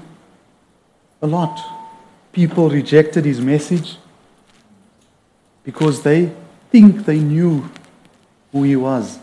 [1.20, 1.77] a lot.
[2.38, 3.96] People rejected his message
[5.64, 6.32] because they
[6.70, 7.68] think they knew
[8.52, 9.18] who he was.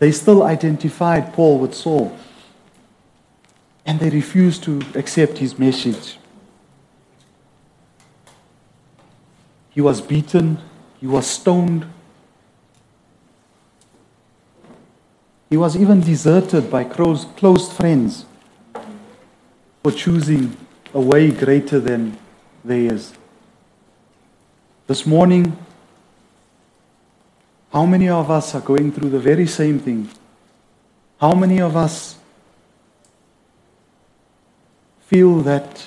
[0.00, 2.18] They still identified Paul with Saul.
[3.86, 6.18] And they refused to accept his message.
[9.70, 10.58] He was beaten,
[10.98, 11.86] he was stoned,
[15.48, 18.24] he was even deserted by close, friends
[19.84, 20.56] for choosing
[20.92, 22.18] a way greater than
[22.64, 23.12] theirs.
[24.86, 25.56] This morning,
[27.72, 30.10] how many of us are going through the very same thing?
[31.20, 32.16] How many of us
[35.06, 35.86] feel that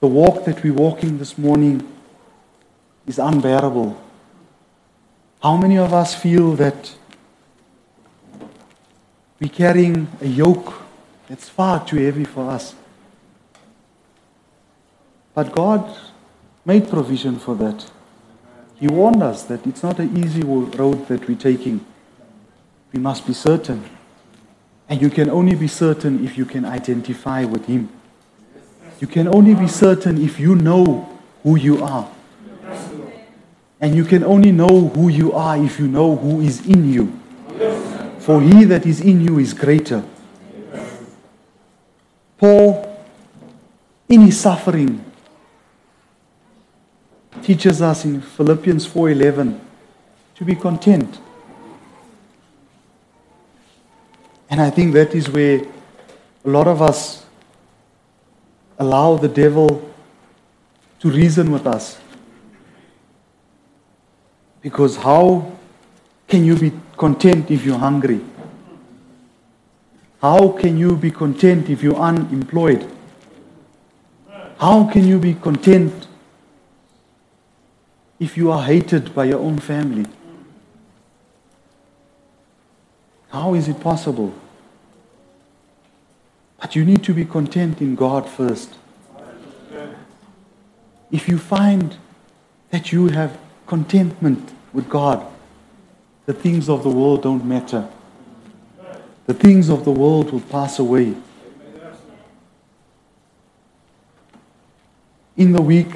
[0.00, 1.86] the walk that we're walking this morning
[3.06, 4.00] is unbearable?
[5.42, 6.94] How many of us feel that
[9.40, 10.83] we're carrying a yoke
[11.28, 12.74] that's far too heavy for us?
[15.34, 15.96] But God
[16.64, 17.90] made provision for that.
[18.76, 21.84] He warned us that it's not an easy road that we're taking.
[22.92, 23.84] We must be certain.
[24.88, 27.88] And you can only be certain if you can identify with Him.
[29.00, 32.10] You can only be certain if you know who you are.
[33.80, 37.20] And you can only know who you are if you know who is in you.
[38.18, 40.02] For he that is in you is greater.
[42.38, 42.98] Paul,
[44.08, 45.04] in his suffering,
[47.42, 49.60] teaches us in Philippians 4:11
[50.34, 51.18] to be content.
[54.50, 55.62] And I think that is where
[56.44, 57.24] a lot of us
[58.78, 59.90] allow the devil
[61.00, 61.98] to reason with us.
[64.60, 65.52] Because how
[66.28, 68.20] can you be content if you're hungry?
[70.24, 72.90] How can you be content if you're unemployed?
[74.58, 76.06] How can you be content
[78.18, 80.06] if you are hated by your own family?
[83.28, 84.32] How is it possible?
[86.58, 88.78] But you need to be content in God first.
[91.10, 91.98] If you find
[92.70, 95.26] that you have contentment with God,
[96.24, 97.90] the things of the world don't matter.
[99.26, 101.14] The things of the world will pass away.
[105.36, 105.88] In the week,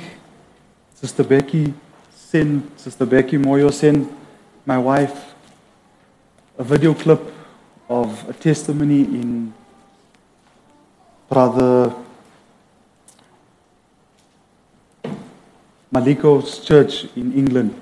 [0.94, 1.74] Sister Becky
[2.10, 4.10] sent, Sister Becky Moyo sent
[4.64, 5.34] my wife
[6.56, 7.20] a video clip
[7.88, 9.54] of a testimony in
[11.28, 11.94] Brother
[15.92, 17.80] Maliko's church in England.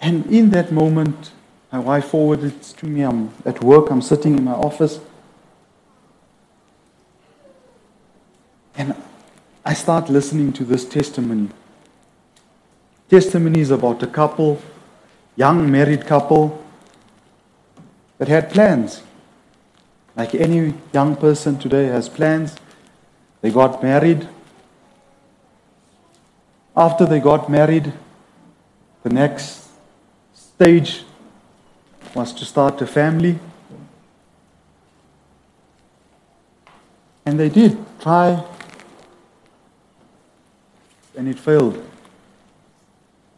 [0.00, 1.32] And in that moment,
[1.72, 3.02] my wife forwarded it to me.
[3.02, 5.00] I'm at work, I'm sitting in my office.
[8.76, 8.94] And
[9.64, 11.48] I start listening to this testimony.
[13.08, 14.60] Testimonies about a couple,
[15.34, 16.62] young married couple,
[18.18, 19.02] that had plans.
[20.16, 22.56] Like any young person today has plans.
[23.42, 24.28] They got married.
[26.76, 27.92] After they got married,
[29.02, 29.65] the next
[30.56, 31.04] stage
[32.14, 33.38] was to start a family.
[37.26, 38.42] And they did try,
[41.14, 41.84] and it failed.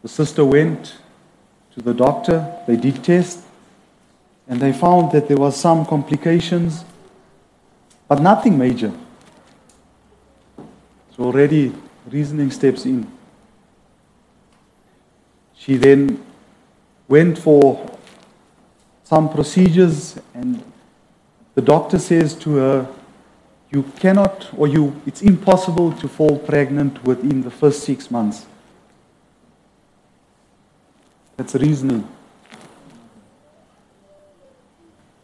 [0.01, 0.95] The sister went
[1.73, 3.43] to the doctor, they did tests,
[4.47, 6.85] and they found that there was some complications,
[8.07, 8.93] but nothing major.
[11.17, 11.75] So already
[12.09, 13.11] reasoning steps in.
[15.57, 16.28] She then
[17.09, 17.97] went for
[19.03, 20.63] some procedures and
[21.55, 22.87] the doctor says to her
[23.71, 28.45] you cannot or you it's impossible to fall pregnant within the first 6 months.
[31.35, 32.07] That's reasoning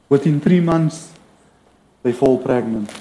[0.09, 1.13] within 3 months
[2.01, 2.91] they fall pregnant.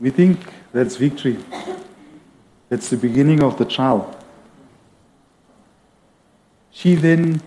[0.00, 0.38] We think
[0.72, 1.38] that's victory.
[2.68, 4.17] That's the beginning of the trial
[6.78, 7.42] she then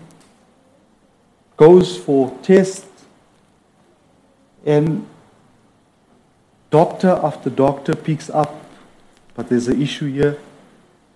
[1.56, 3.06] goes for tests,
[4.66, 5.06] and
[6.68, 8.62] doctor after doctor picks up,
[9.34, 10.38] but there's an issue here.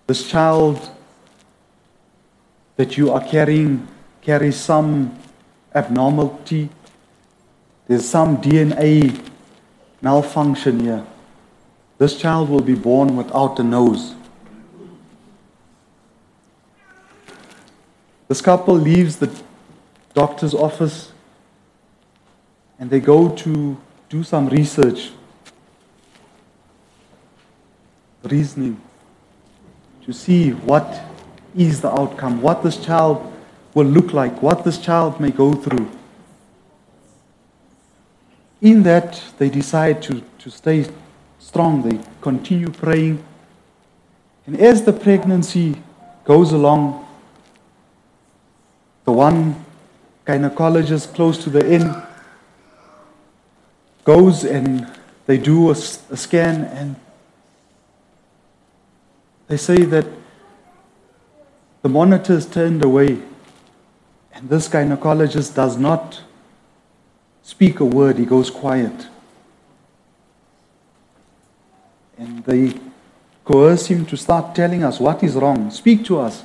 [0.07, 0.89] This child
[2.77, 3.87] that you are carrying
[4.23, 5.19] carries some
[5.75, 6.71] abnormality.
[7.87, 9.31] There's some DNA
[10.01, 11.07] malfunction here.
[11.99, 14.15] This child will be born without a nose.
[18.29, 19.31] This couple leaves the
[20.15, 21.13] doctor's office
[22.79, 23.77] and they go to
[24.09, 25.13] do some research,
[28.25, 28.81] reasoning,
[30.05, 31.03] to see what
[31.57, 33.33] is the outcome, what this child
[33.75, 35.91] will look like, what this child may go through.
[38.61, 40.87] In that, they decide to, to stay
[41.39, 43.23] strong, they continue praying.
[44.47, 45.77] And as the pregnancy
[46.25, 47.06] goes along,
[49.07, 49.65] the one
[50.27, 52.03] gynecologist close to the inn
[54.05, 54.93] goes and
[55.27, 56.97] they do a, a scan and
[59.47, 60.05] they say that
[61.83, 63.23] the monitor is turned away
[64.33, 66.23] and this gynecologist does not
[67.43, 69.07] speak a word, he goes quiet.
[72.19, 72.75] And they
[73.45, 75.71] coerce him to start telling us what is wrong.
[75.71, 76.43] Speak to us.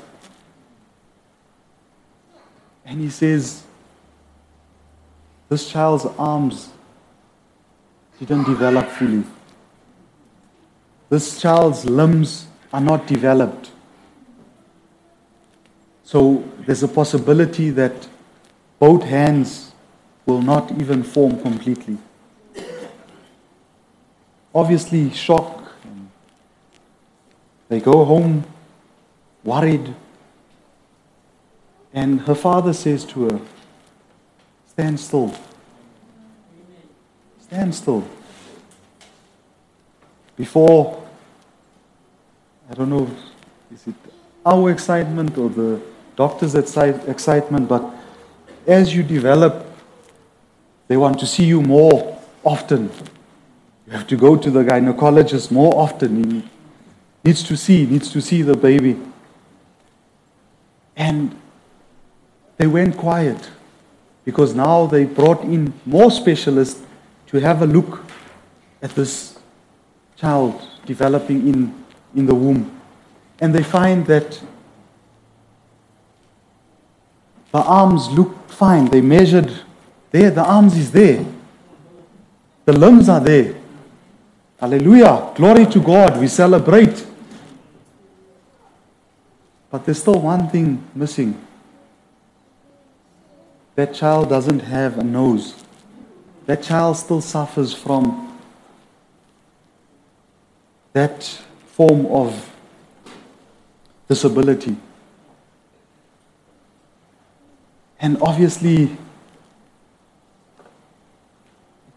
[2.91, 3.63] And he says,
[5.47, 6.71] This child's arms
[8.19, 9.23] didn't develop fully.
[11.07, 13.71] This child's limbs are not developed.
[16.03, 18.09] So there's a possibility that
[18.77, 19.71] both hands
[20.25, 21.97] will not even form completely.
[24.53, 25.63] Obviously, shock.
[27.69, 28.43] They go home
[29.45, 29.95] worried.
[31.93, 33.41] And her father says to her,
[34.67, 35.35] Stand still.
[37.41, 38.07] Stand still.
[40.37, 41.03] Before,
[42.69, 43.09] I don't know,
[43.73, 43.95] is it
[44.45, 45.81] our excitement or the
[46.15, 47.83] doctor's excitement, but
[48.65, 49.65] as you develop,
[50.87, 52.89] they want to see you more often.
[53.87, 56.23] You have to go to the gynecologist more often.
[56.23, 56.49] He
[57.23, 58.99] needs to see, needs to see the baby.
[60.95, 61.40] And
[62.61, 63.49] they went quiet
[64.23, 66.79] because now they brought in more specialists
[67.25, 68.05] to have a look
[68.83, 69.39] at this
[70.15, 71.83] child developing in,
[72.13, 72.79] in the womb.
[73.39, 74.39] And they find that
[77.51, 78.85] the arms look fine.
[78.85, 79.51] They measured
[80.11, 81.25] there, the arms is there.
[82.65, 83.55] The limbs are there.
[84.59, 85.31] Hallelujah.
[85.33, 86.19] Glory to God.
[86.19, 87.07] We celebrate.
[89.71, 91.47] But there's still one thing missing.
[93.75, 95.55] That child doesn't have a nose.
[96.45, 98.37] That child still suffers from
[100.93, 101.23] that
[101.67, 102.49] form of
[104.07, 104.75] disability.
[107.99, 108.97] And obviously,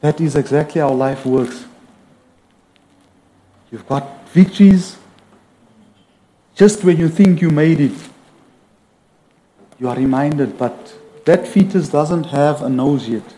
[0.01, 1.65] that is exactly how life works.
[3.73, 4.97] You've got victories.
[6.55, 7.99] Just when you think you made it,
[9.81, 10.95] you are reminded, but
[11.25, 13.35] that fetus doesn't have a nose yet.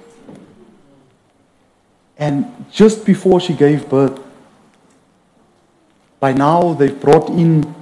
[2.18, 4.20] And just before she gave birth,
[6.18, 7.74] by now they've brought in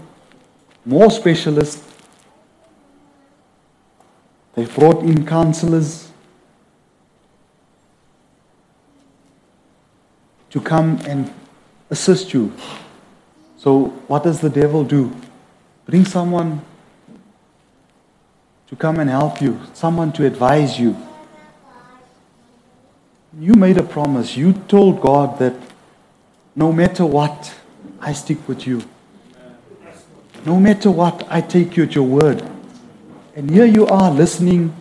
[0.85, 1.83] more specialists.
[4.55, 6.11] They've brought in counselors
[10.51, 11.33] to come and
[11.91, 12.53] assist you.
[13.57, 15.15] So, what does the devil do?
[15.87, 16.65] Bring someone
[18.69, 20.97] to come and help you, someone to advise you.
[23.39, 24.37] You made a promise.
[24.37, 25.55] You told God that
[26.57, 27.55] no matter what,
[28.01, 28.83] I stick with you.
[30.47, 32.49] No matter what, I take you at your word.
[33.35, 34.75] And here you are listening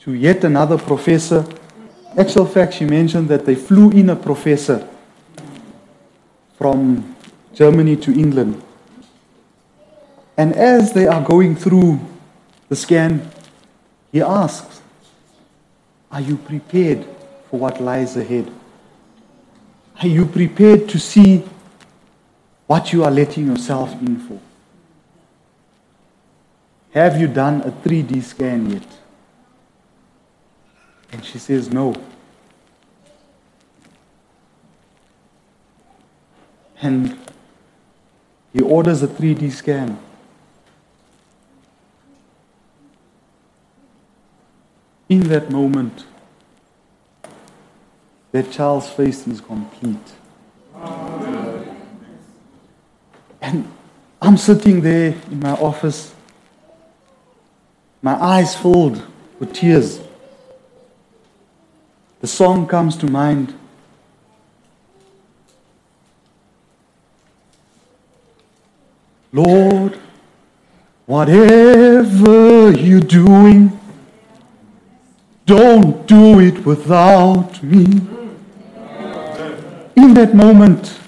[0.00, 1.46] to yet another professor.
[2.18, 4.88] Actual fact, she mentioned that they flew in a professor
[6.58, 7.14] from
[7.52, 8.62] Germany to England.
[10.36, 12.00] And as they are going through
[12.74, 13.30] the scan,
[14.10, 14.82] he asks,
[16.10, 17.06] Are you prepared
[17.48, 18.52] for what lies ahead?
[20.02, 21.44] Are you prepared to see
[22.66, 24.40] what you are letting yourself in for?
[26.94, 28.88] Have you done a 3D scan yet?
[31.12, 31.94] And she says, No.
[36.82, 37.16] And
[38.52, 39.96] he orders a 3D scan.
[45.08, 46.06] In that moment,
[48.32, 50.12] that child's face is complete.
[53.40, 53.70] And
[54.20, 56.14] I'm sitting there in my office,
[58.00, 59.02] my eyes filled
[59.38, 60.00] with tears.
[62.20, 63.52] The song comes to mind.
[69.30, 69.98] Lord,
[71.04, 73.78] whatever you're doing,
[75.46, 77.84] don't do it without me.
[79.96, 80.98] In that moment,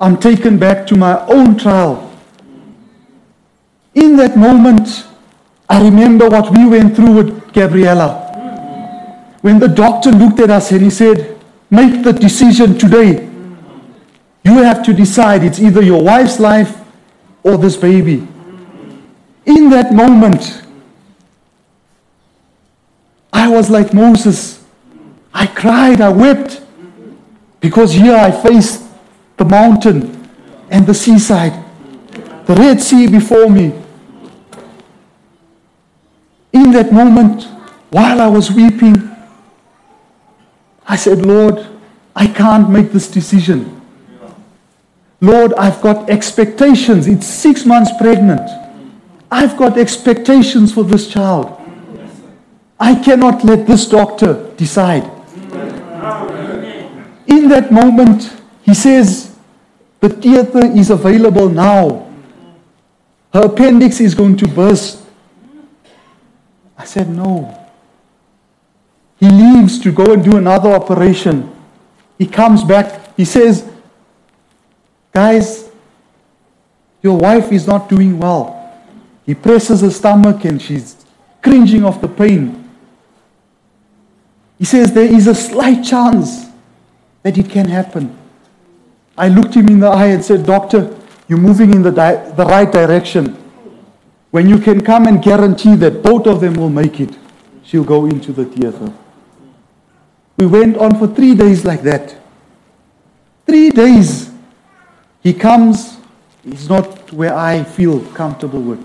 [0.00, 2.10] I'm taken back to my own trial.
[3.94, 5.06] In that moment,
[5.68, 8.24] I remember what we went through with Gabriella.
[9.42, 11.38] When the doctor looked at us and he said,
[11.70, 13.28] Make the decision today.
[14.42, 16.80] You have to decide it's either your wife's life
[17.42, 18.26] or this baby.
[19.44, 20.62] In that moment,
[23.32, 24.64] I was like Moses.
[25.32, 26.62] I cried, I wept,
[27.60, 28.84] because here I faced
[29.36, 30.28] the mountain
[30.70, 31.64] and the seaside,
[32.46, 33.72] the Red Sea before me.
[36.52, 37.44] In that moment,
[37.90, 39.10] while I was weeping,
[40.86, 41.66] I said, Lord,
[42.16, 43.80] I can't make this decision.
[45.20, 47.06] Lord, I've got expectations.
[47.06, 48.48] It's six months pregnant.
[49.30, 51.57] I've got expectations for this child.
[52.80, 55.04] I cannot let this doctor decide.
[57.26, 59.36] In that moment, he says,
[60.00, 62.06] The theater is available now.
[63.32, 65.04] Her appendix is going to burst.
[66.76, 67.54] I said, No.
[69.18, 71.52] He leaves to go and do another operation.
[72.18, 73.16] He comes back.
[73.16, 73.68] He says,
[75.12, 75.68] Guys,
[77.02, 78.54] your wife is not doing well.
[79.26, 81.04] He presses her stomach and she's
[81.42, 82.67] cringing of the pain.
[84.58, 86.46] He says, There is a slight chance
[87.22, 88.16] that it can happen.
[89.16, 90.96] I looked him in the eye and said, Doctor,
[91.28, 93.34] you're moving in the, di- the right direction,
[94.30, 97.16] when you can come and guarantee that both of them will make it,
[97.64, 98.92] she'll go into the theater.
[100.36, 102.16] We went on for three days like that.
[103.46, 104.30] Three days.
[105.22, 105.98] He comes,
[106.44, 108.84] he's not where I feel comfortable with.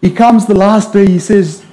[0.00, 1.64] He comes the last day, he says,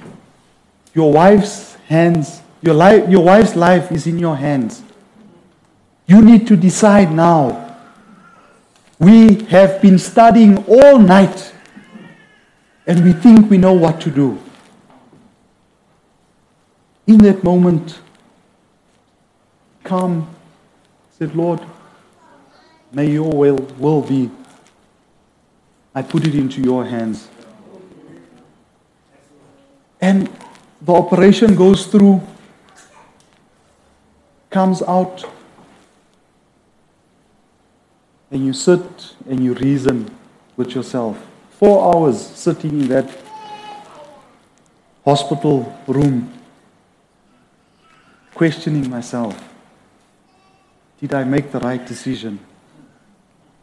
[0.94, 4.82] Your wife's hands, your, life, your wife's life is in your hands.
[6.06, 7.76] You need to decide now.
[9.00, 11.52] We have been studying all night
[12.86, 14.38] and we think we know what to do.
[17.08, 17.98] In that moment,
[19.82, 20.28] come,
[21.18, 21.60] said, Lord,
[22.92, 24.30] may your will, will be.
[25.92, 27.28] I put it into your hands.
[30.00, 30.30] And
[30.90, 32.20] the operation goes through,
[34.50, 35.24] comes out,
[38.32, 40.10] and you sit and you reason
[40.56, 41.16] with yourself.
[41.60, 43.08] Four hours sitting in that
[45.04, 46.28] hospital room,
[48.34, 49.40] questioning myself.
[51.00, 52.40] Did I make the right decision?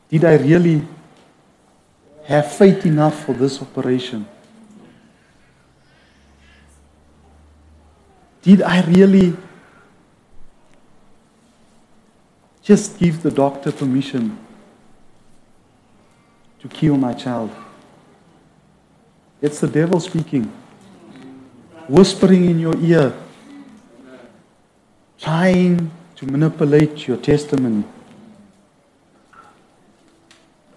[0.10, 0.82] Did I really
[2.24, 4.26] have faith enough for this operation?
[8.48, 9.36] Did I really
[12.64, 14.38] just give the doctor permission
[16.62, 17.52] to kill my child?
[19.42, 20.46] It's the devil speaking,
[21.90, 23.14] whispering in your ear,
[25.20, 27.84] trying to manipulate your testimony.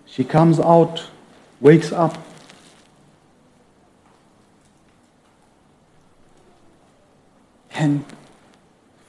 [0.07, 1.05] She comes out,
[1.61, 2.19] wakes up,
[7.73, 8.05] and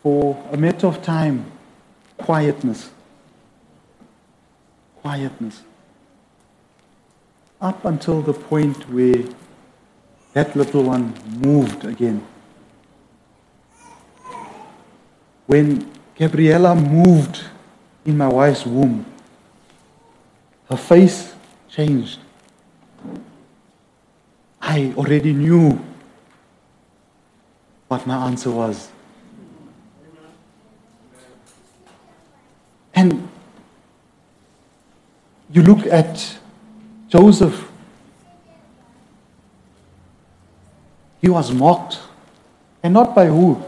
[0.01, 1.51] for a matter of time,
[2.17, 2.89] quietness.
[5.01, 5.61] Quietness.
[7.59, 9.23] Up until the point where
[10.33, 12.25] that little one moved again.
[15.45, 17.43] When Gabriella moved
[18.05, 19.05] in my wife's womb,
[20.69, 21.33] her face
[21.69, 22.19] changed.
[24.61, 25.79] I already knew
[27.91, 28.89] what my answer was.
[32.95, 33.27] And
[35.51, 36.37] you look at
[37.09, 37.69] Joseph,
[41.19, 41.99] he was mocked,
[42.81, 43.61] and not by who?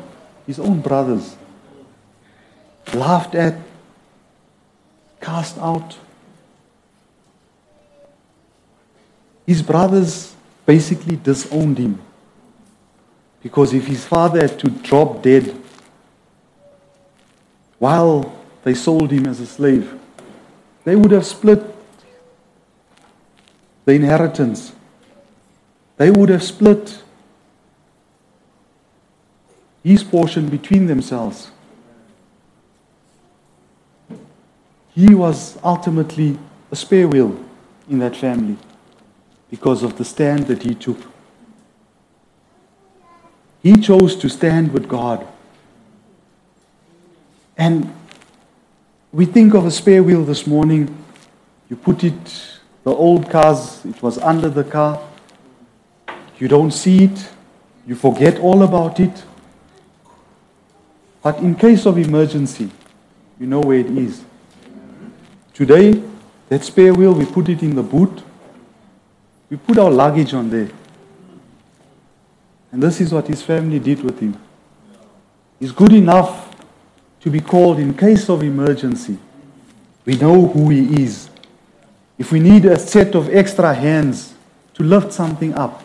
[0.48, 1.36] His own brothers.
[2.94, 3.56] Laughed at,
[5.20, 5.98] cast out.
[9.46, 10.34] His brothers
[10.66, 12.02] basically disowned him.
[13.44, 15.54] Because if his father had to drop dead
[17.78, 20.00] while they sold him as a slave,
[20.86, 21.62] they would have split
[23.84, 24.72] the inheritance.
[25.98, 27.04] They would have split
[29.84, 31.52] his portion between themselves.
[34.96, 36.40] He was ultimately
[36.72, 37.38] a spare wheel
[37.90, 38.58] in that family
[39.50, 41.13] because of the stand that he took.
[43.64, 45.26] He chose to stand with God.
[47.58, 47.96] And
[49.14, 50.94] we think of a spare wheel this morning.
[51.70, 55.02] You put it, the old cars, it was under the car.
[56.40, 57.30] You don't see it.
[57.88, 59.24] You forget all about it.
[61.22, 62.70] But in case of emergency,
[63.40, 64.24] you know where it is.
[65.54, 66.04] Today,
[66.50, 68.24] that spare wheel, we put it in the boot.
[69.50, 70.70] We put our luggage on there.
[72.74, 74.36] And this is what his family did with him.
[75.60, 76.56] He's good enough
[77.22, 79.20] to be called in case of emergency.
[80.06, 81.30] We know who he is.
[82.18, 84.34] If we need a set of extra hands
[84.74, 85.84] to lift something up,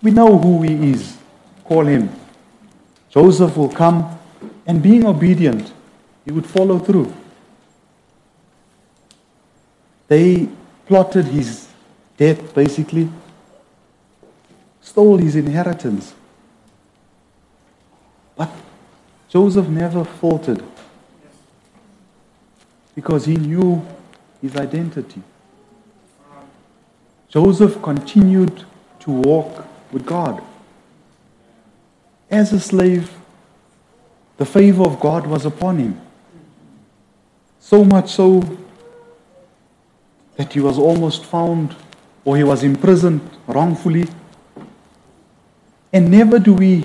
[0.00, 1.18] we know who he is.
[1.64, 2.08] Call him.
[3.10, 4.16] Joseph will come,
[4.64, 5.72] and being obedient,
[6.24, 7.12] he would follow through.
[10.06, 10.48] They
[10.86, 11.66] plotted his
[12.16, 13.10] death, basically,
[14.86, 16.14] stole his inheritance.
[18.36, 18.50] But
[19.28, 20.62] Joseph never faltered
[22.94, 23.84] because he knew
[24.40, 25.22] his identity.
[27.28, 28.64] Joseph continued
[29.00, 30.40] to walk with God.
[32.30, 33.12] As a slave,
[34.36, 36.00] the favor of God was upon him.
[37.58, 38.40] So much so
[40.36, 41.74] that he was almost found
[42.24, 44.06] or he was imprisoned wrongfully.
[45.96, 46.84] And never do we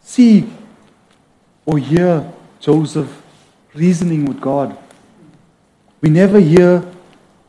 [0.00, 0.48] see
[1.66, 2.26] or hear
[2.58, 3.22] Joseph
[3.74, 4.78] reasoning with God.
[6.00, 6.90] We never hear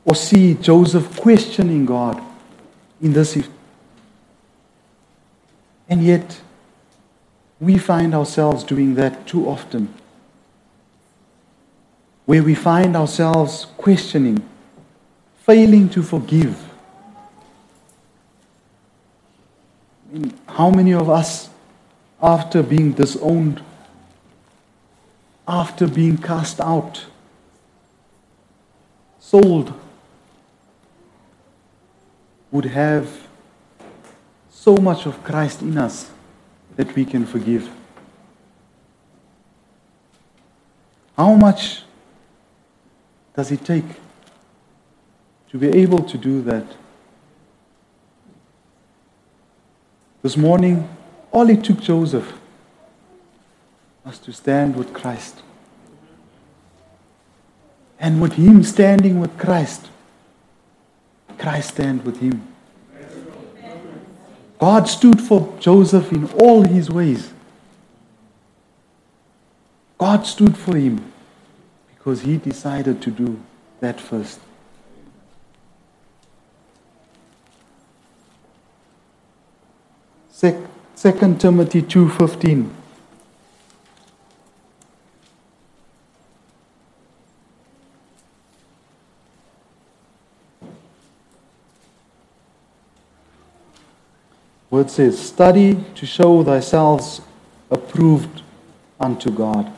[0.03, 2.21] or see Joseph questioning God
[3.01, 3.37] in this.
[5.87, 6.41] And yet,
[7.61, 9.93] we find ourselves doing that too often.
[12.25, 14.43] Where we find ourselves questioning,
[15.45, 16.68] failing to forgive.
[20.11, 21.49] Mean, how many of us,
[22.21, 23.61] after being disowned,
[25.47, 27.05] after being cast out,
[29.19, 29.73] sold,
[32.51, 33.27] would have
[34.49, 36.09] so much of Christ in us
[36.75, 37.69] that we can forgive?
[41.15, 41.83] How much
[43.35, 43.85] does it take
[45.51, 46.65] to be able to do that?
[50.21, 50.89] This morning,
[51.31, 52.39] all it took Joseph
[54.03, 55.41] was to stand with Christ.
[57.99, 59.89] And with him standing with Christ,
[61.37, 62.47] Christ stand with him.
[64.57, 67.31] God stood for Joseph in all his ways.
[69.97, 71.13] God stood for him
[71.95, 73.39] because he decided to do
[73.79, 74.39] that first.
[80.39, 82.69] 2 Timothy 2:15
[94.69, 97.19] Word says, Study to show thyself
[97.69, 98.43] approved
[98.97, 99.69] unto God,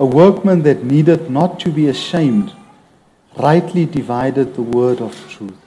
[0.00, 2.52] a workman that needeth not to be ashamed,
[3.36, 5.59] rightly divided the word of truth.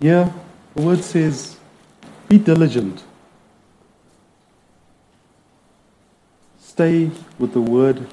[0.00, 0.32] Here,
[0.74, 1.56] the word says,
[2.28, 3.02] Be diligent.
[6.58, 8.06] Stay with the word.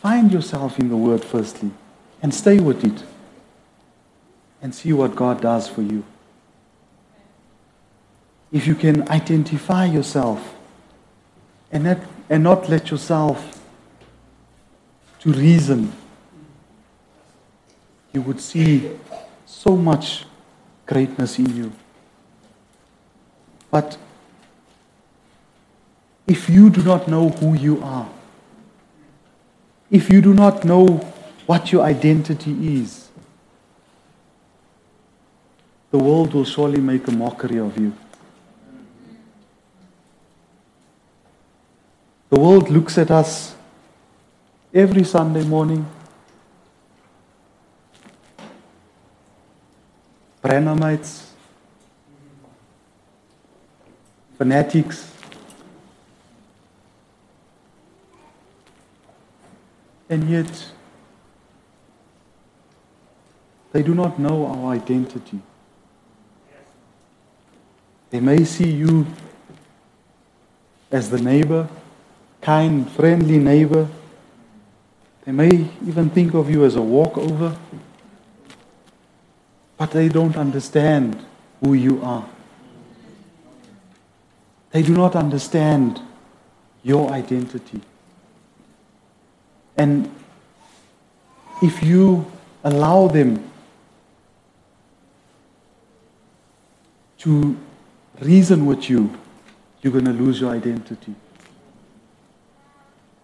[0.00, 1.70] Find yourself in the word firstly,
[2.20, 3.04] and stay with it
[4.60, 6.04] and see what God does for you.
[8.50, 10.54] If you can identify yourself
[11.70, 12.00] and
[12.30, 13.62] and not let yourself
[15.20, 15.92] to reason,
[18.12, 18.90] you would see
[19.46, 20.24] so much
[20.88, 21.72] greatness in you.
[23.70, 23.98] But
[26.26, 28.08] if you do not know who you are,
[29.90, 30.86] if you do not know
[31.46, 33.08] what your identity is,
[35.90, 37.92] the world will surely make a mockery of you.
[42.30, 43.54] The world looks at us
[44.74, 45.86] every Sunday morning.
[50.42, 51.30] Branhamites,
[54.36, 55.12] fanatics,
[60.08, 60.66] and yet
[63.72, 65.40] they do not know our identity.
[68.10, 69.06] They may see you
[70.90, 71.68] as the neighbor,
[72.40, 73.88] kind, friendly neighbor.
[75.24, 77.58] They may even think of you as a walkover,
[79.78, 81.24] but they don't understand
[81.62, 82.28] who you are.
[84.72, 86.00] They do not understand
[86.82, 87.80] your identity.
[89.76, 90.12] And
[91.62, 92.30] if you
[92.64, 93.50] allow them
[97.18, 97.56] to
[98.20, 99.16] reason with you,
[99.80, 101.14] you're going to lose your identity.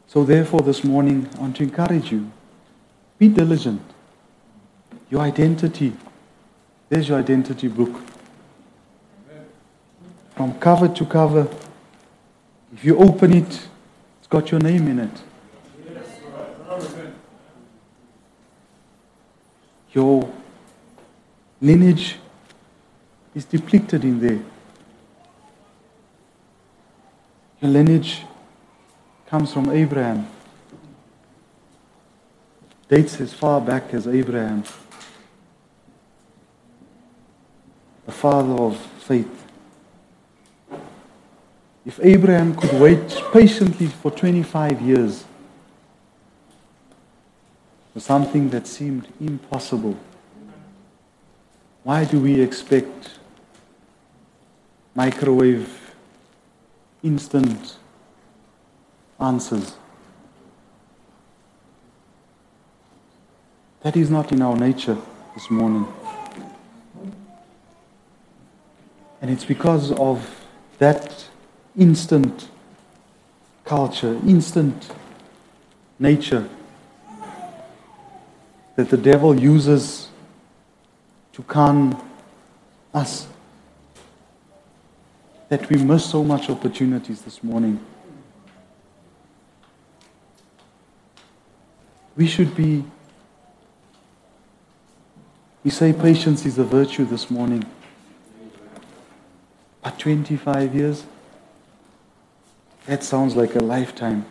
[0.06, 2.30] So, therefore, this morning, I want to encourage you
[3.18, 3.82] be diligent.
[5.10, 5.92] Your identity,
[6.94, 8.00] there's your identity book.
[10.36, 11.48] From cover to cover,
[12.72, 13.66] if you open it,
[14.18, 15.22] it's got your name in it.
[19.92, 20.32] Your
[21.60, 22.14] lineage
[23.34, 24.40] is depicted in there.
[27.60, 28.22] Your lineage
[29.26, 30.28] comes from Abraham.
[32.88, 34.62] Dates as far back as Abraham,
[38.06, 39.46] the father of faith.
[41.86, 45.24] If Abraham could wait patiently for 25 years
[47.92, 49.96] for something that seemed impossible,
[51.82, 53.18] why do we expect
[54.94, 55.84] microwave
[57.02, 57.76] instant
[59.20, 59.74] answers.
[63.82, 64.96] That is not in our nature
[65.34, 65.86] this morning.
[69.24, 70.44] And it's because of
[70.76, 71.24] that
[71.78, 72.50] instant
[73.64, 74.92] culture, instant
[75.98, 76.46] nature
[78.76, 80.10] that the devil uses
[81.32, 81.98] to con
[82.92, 83.26] us
[85.48, 87.80] that we miss so much opportunities this morning.
[92.14, 92.84] We should be,
[95.64, 97.64] we say patience is a virtue this morning.
[99.84, 101.04] But 25 years?
[102.86, 104.24] That sounds like a lifetime.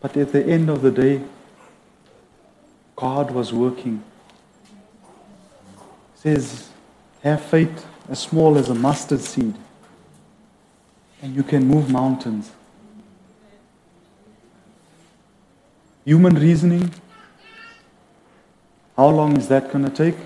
[0.00, 1.22] But at the end of the day,
[2.96, 4.02] God was working.
[6.14, 6.70] It says,
[7.22, 9.54] have faith as small as a mustard seed,
[11.22, 12.50] and you can move mountains.
[16.04, 16.90] Human reasoning,
[18.96, 20.16] how long is that going to take?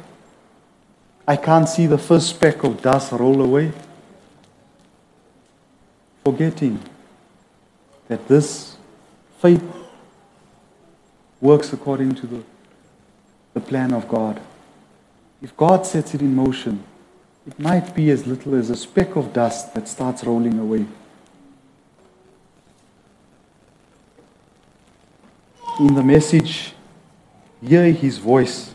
[1.27, 3.73] I can't see the first speck of dust roll away.
[6.24, 6.81] Forgetting
[8.09, 8.77] that this
[9.39, 9.65] faith
[11.40, 12.43] works according to the,
[13.55, 14.40] the plan of God.
[15.40, 16.85] If God sets it in motion,
[17.47, 20.86] it might be as little as a speck of dust that starts rolling away.
[25.81, 26.74] In the message,
[27.61, 28.72] hear his voice.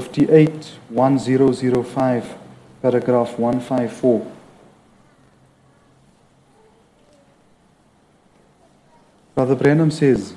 [0.00, 2.34] 58 1005,
[2.82, 4.32] paragraph 154.
[9.34, 10.34] Brother Branham says,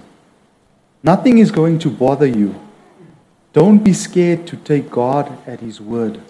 [1.03, 2.59] Nothing is going to bother you.
[3.53, 6.21] Don't be scared to take God at His word.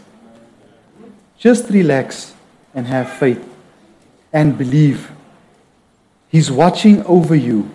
[1.38, 2.34] Just relax
[2.74, 3.48] and have faith
[4.34, 5.12] and believe.
[6.28, 7.70] He's watching over you.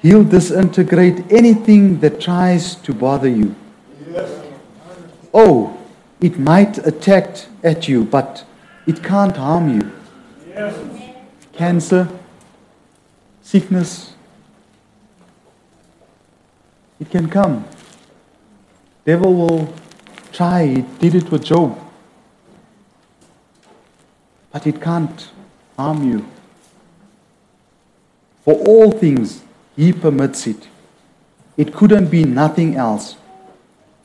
[0.00, 3.56] He'll disintegrate anything that tries to bother you.
[5.32, 5.78] Oh,
[6.20, 8.44] it might attack at you, but
[8.86, 9.92] it can't harm you.
[10.48, 10.74] Yes.
[11.52, 12.08] Cancer,
[13.42, 14.14] sickness,
[17.00, 17.64] it can come.
[19.04, 19.74] Devil will
[20.32, 20.66] try.
[20.66, 21.78] He did it with Job.
[24.52, 25.30] But it can't
[25.76, 26.26] harm you.
[28.44, 29.42] For all things,
[29.76, 30.68] he permits it.
[31.56, 33.17] It couldn't be nothing else.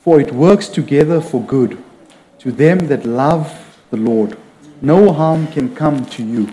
[0.04, 1.82] For it works together for good
[2.40, 4.36] to them that love the Lord.
[4.82, 6.52] No harm can come to you.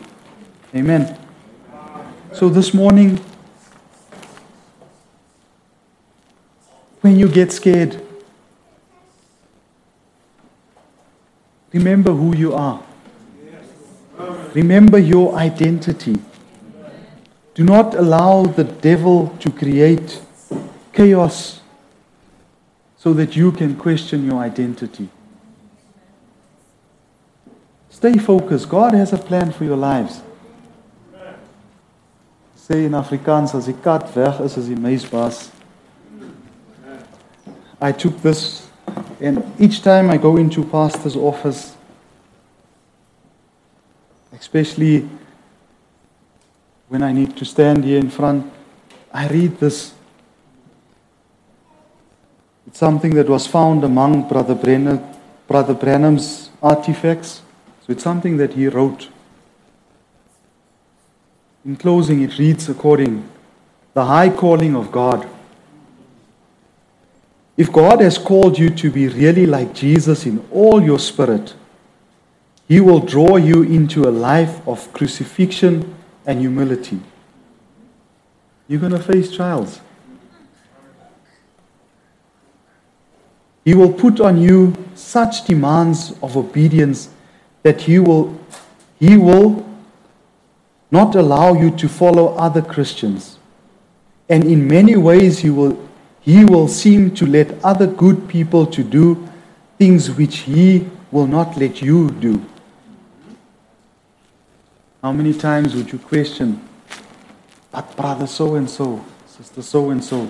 [0.74, 1.20] Amen.
[2.32, 3.20] So this morning,
[7.02, 8.02] when you get scared,
[11.74, 12.82] remember who you are.
[14.54, 16.20] Remember your identity.
[17.54, 20.22] Do not allow the devil to create
[20.94, 21.61] chaos
[23.02, 25.10] so that you can question your identity.
[27.90, 28.70] Stay focused.
[28.70, 30.22] God has a plan for your lives.
[32.56, 35.52] Sê in Afrikaans as kat weg is as die.
[37.82, 38.70] I took this
[39.20, 41.76] and each time I go into pastor's office
[44.32, 45.10] especially
[46.88, 48.46] when I need to stand here in front,
[49.12, 49.94] I read this.
[52.68, 55.02] It's something that was found among Brother, Brenner,
[55.48, 57.42] Brother Branham's artifacts.
[57.86, 59.10] So it's something that he wrote.
[61.66, 63.30] In closing, it reads according
[63.94, 65.28] the high calling of God.
[67.58, 71.54] If God has called you to be really like Jesus in all your spirit,
[72.68, 75.94] He will draw you into a life of crucifixion
[76.26, 77.00] and humility.
[78.68, 79.82] You're going to face trials.
[83.64, 87.10] He will put on you such demands of obedience
[87.64, 88.40] that he will,
[89.00, 89.68] he will
[90.90, 93.38] not allow you to follow other Christians.
[94.28, 95.78] And in many ways, he will,
[96.22, 99.28] he will seem to let other good people to do
[99.78, 102.44] things which he will not let you do.
[105.02, 106.68] How many times would you question,
[107.72, 110.30] but brother so and so, sister so and so?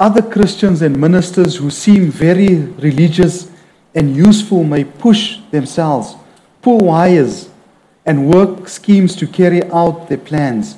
[0.00, 3.50] Other Christians and ministers who seem very religious
[3.94, 6.14] and useful may push themselves,
[6.62, 7.50] pull wires,
[8.06, 10.76] and work schemes to carry out their plans.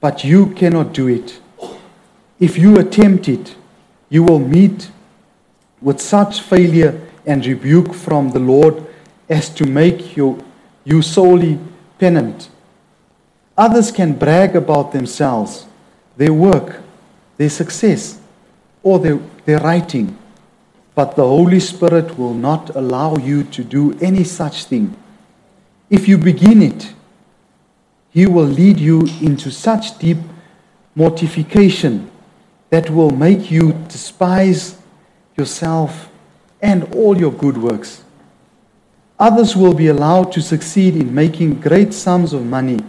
[0.00, 1.40] But you cannot do it.
[2.38, 3.56] If you attempt it,
[4.10, 4.90] you will meet
[5.80, 8.86] with such failure and rebuke from the Lord
[9.28, 10.44] as to make you,
[10.84, 11.58] you solely
[11.98, 12.50] penitent.
[13.56, 15.66] Others can brag about themselves,
[16.16, 16.82] their work,
[17.38, 18.17] their success,
[18.88, 20.16] or their, writing,
[20.94, 24.96] but the Holy Spirit will not allow you to do any such thing.
[25.90, 26.94] If you begin it,
[28.10, 30.16] He will lead you into such deep
[30.94, 32.10] mortification
[32.70, 34.78] that will make you despise
[35.36, 36.10] yourself
[36.62, 38.02] and all your good works.
[39.18, 42.80] Others will be allowed to succeed in making great sums of money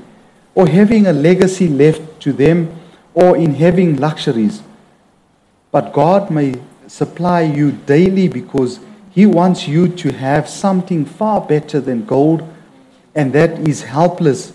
[0.55, 2.73] or having a legacy left to them
[3.13, 4.61] or in having luxuries.
[5.71, 6.55] But God may
[6.87, 8.79] supply you daily because
[9.11, 12.47] He wants you to have something far better than gold,
[13.13, 14.53] and that is helpless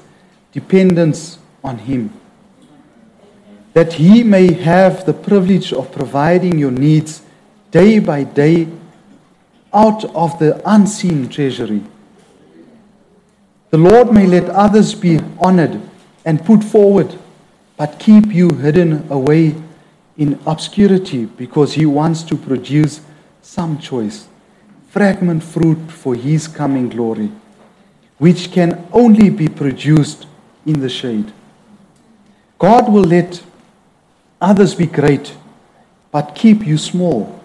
[0.53, 2.13] dependence on Him.
[3.75, 7.23] That He may have the privilege of providing your needs
[7.71, 8.69] day by day
[9.73, 11.83] out of the unseen treasury.
[13.71, 15.81] The Lord may let others be honored
[16.25, 17.19] and put forward,
[17.77, 19.57] but keep you hidden away
[20.17, 23.01] in obscurity because He wants to produce
[23.43, 24.29] some choice,
[24.91, 27.31] fragment fruit for His coming glory,
[28.19, 30.27] which can only be produced
[30.67, 31.33] in the shade.
[32.59, 33.43] God will let
[34.41, 35.37] others be great,
[36.11, 37.41] but keep you small.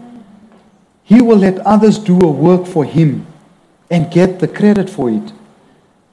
[1.04, 3.26] He will let others do a work for Him
[3.90, 5.34] and get the credit for it,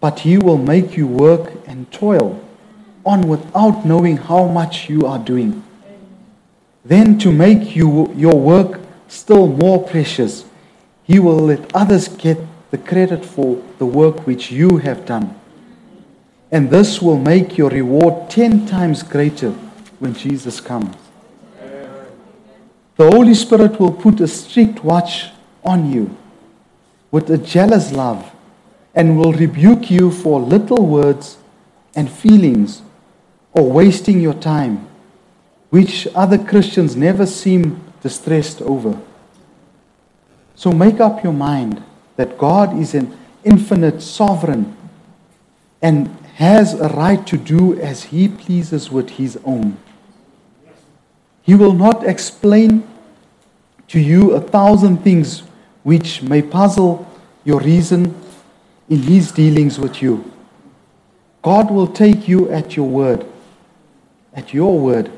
[0.00, 2.42] but He will make you work and toil
[3.04, 5.62] on without knowing how much you are doing.
[6.86, 10.44] Then, to make you, your work still more precious,
[11.02, 12.38] He will let others get
[12.70, 15.34] the credit for the work which you have done.
[16.52, 19.50] And this will make your reward ten times greater
[19.98, 20.94] when Jesus comes.
[22.96, 25.30] The Holy Spirit will put a strict watch
[25.64, 26.16] on you
[27.10, 28.30] with a jealous love
[28.94, 31.36] and will rebuke you for little words
[31.96, 32.82] and feelings
[33.52, 34.86] or wasting your time,
[35.70, 38.98] which other Christians never seem distressed over.
[40.54, 41.82] So make up your mind
[42.16, 44.76] that God is an infinite sovereign
[45.82, 49.76] and has a right to do as he pleases with his own.
[51.42, 52.86] He will not explain
[53.88, 55.40] to you a thousand things
[55.82, 57.06] which may puzzle
[57.44, 58.14] your reason
[58.88, 60.32] in his dealings with you.
[61.42, 63.24] God will take you at your word,
[64.34, 65.12] at your word.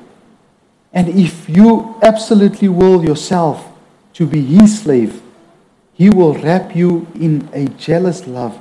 [0.93, 3.69] And if you absolutely will yourself
[4.15, 5.23] to be his slave,
[5.93, 8.59] he will wrap you in a jealous love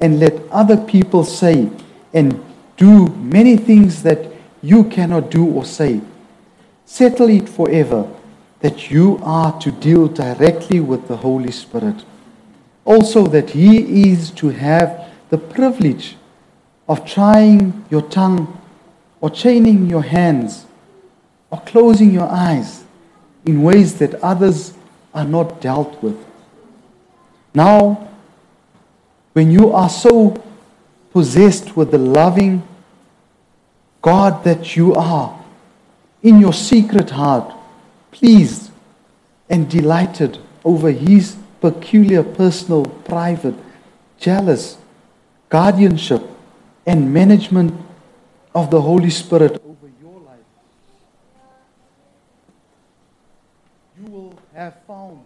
[0.00, 1.70] and let other people say
[2.12, 2.42] and
[2.76, 4.32] do many things that
[4.62, 6.00] you cannot do or say.
[6.86, 8.10] Settle it forever
[8.60, 12.04] that you are to deal directly with the Holy Spirit.
[12.84, 16.16] Also, that He is to have the privilege
[16.88, 18.58] of trying your tongue
[19.20, 20.66] or chaining your hands
[21.50, 22.84] or closing your eyes
[23.44, 24.74] in ways that others
[25.14, 26.16] are not dealt with.
[27.54, 28.08] Now,
[29.32, 30.42] when you are so
[31.12, 32.62] possessed with the loving
[34.02, 35.38] God that you are,
[36.22, 37.52] in your secret heart,
[38.10, 38.70] pleased
[39.48, 43.54] and delighted over his peculiar, personal, private,
[44.18, 44.76] jealous
[45.48, 46.22] guardianship
[46.86, 47.74] and management
[48.54, 50.38] of the Holy Spirit over your life,
[53.98, 55.20] you will have found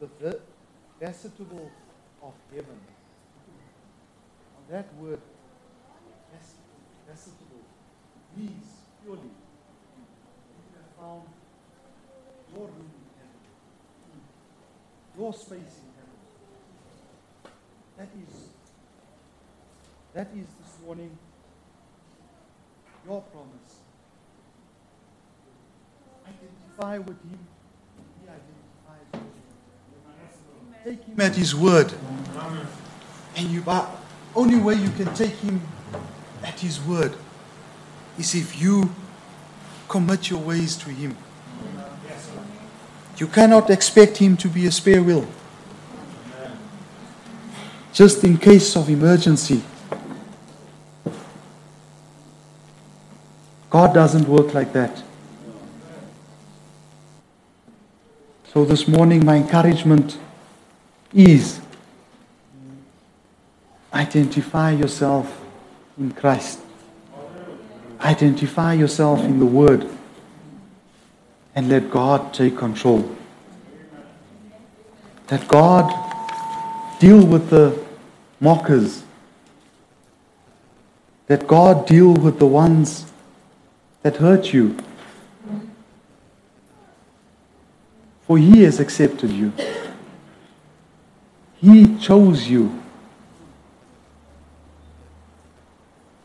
[0.00, 0.38] the ve-
[1.00, 1.70] vegetable
[2.22, 2.80] of heaven.
[4.54, 5.20] Now that word,
[6.32, 6.58] ves-
[7.06, 7.62] vegetable,
[8.36, 8.66] means
[9.02, 11.22] purely you have found
[12.54, 13.40] your room in heaven,
[15.18, 16.18] your space in heaven.
[17.96, 18.34] That is,
[20.14, 21.18] that is this morning
[23.06, 23.80] your promise.
[26.26, 27.38] Identify with Him.
[28.20, 28.57] He identifies.
[30.84, 31.92] Take Him at His word.
[33.36, 33.88] And you, but
[34.34, 35.60] only way you can take Him
[36.42, 37.14] at His word
[38.18, 38.94] is if you
[39.88, 41.16] commit your ways to Him.
[43.16, 45.26] You cannot expect Him to be a spare wheel.
[47.92, 49.62] Just in case of emergency.
[53.70, 55.02] God doesn't work like that.
[58.52, 60.18] So this morning, my encouragement
[61.12, 61.60] is
[63.92, 65.40] identify yourself
[65.98, 66.60] in Christ.
[68.00, 69.88] Identify yourself in the Word
[71.54, 73.16] and let God take control.
[75.30, 75.92] Let God
[77.00, 77.78] deal with the
[78.40, 79.02] mockers.
[81.28, 83.10] Let God deal with the ones
[84.02, 84.76] that hurt you.
[88.26, 89.52] For He has accepted you,
[91.60, 92.82] He chose you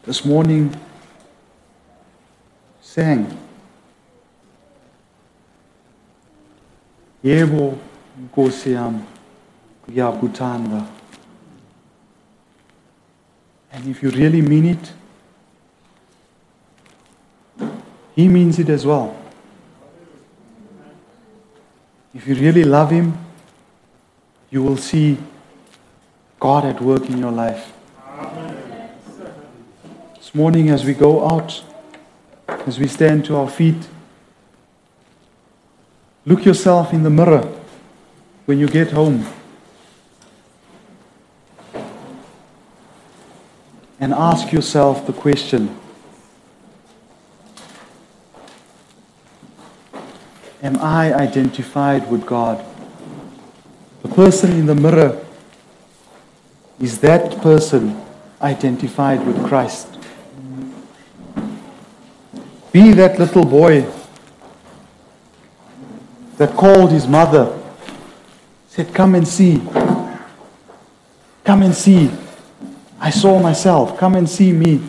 [0.04, 0.76] this morning
[2.82, 3.36] sang.
[7.24, 7.78] Yebo
[8.22, 9.04] Nkosi yami.
[13.72, 14.94] And if you really mean it,
[18.16, 19.18] he means it as well.
[22.14, 23.18] If you really love him,
[24.54, 25.18] you will see
[26.40, 27.74] God at work in your life.
[30.16, 31.64] This morning, as we go out,
[32.48, 33.88] as we stand to our feet,
[36.28, 37.52] look yourself in the mirror
[38.46, 39.26] when you get home
[44.00, 45.76] and ask yourself the question
[50.62, 52.64] Am I identified with God?
[54.04, 55.26] The person in the mirror
[56.80, 58.00] is that person
[58.42, 59.88] identified with Christ.
[62.74, 63.86] Be that little boy
[66.38, 67.58] that called his mother,
[68.68, 69.62] said, Come and see.
[71.46, 72.12] Come and see.
[73.00, 73.98] I saw myself.
[73.98, 74.82] Come and see me.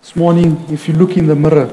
[0.00, 1.70] This morning, if you look in the mirror,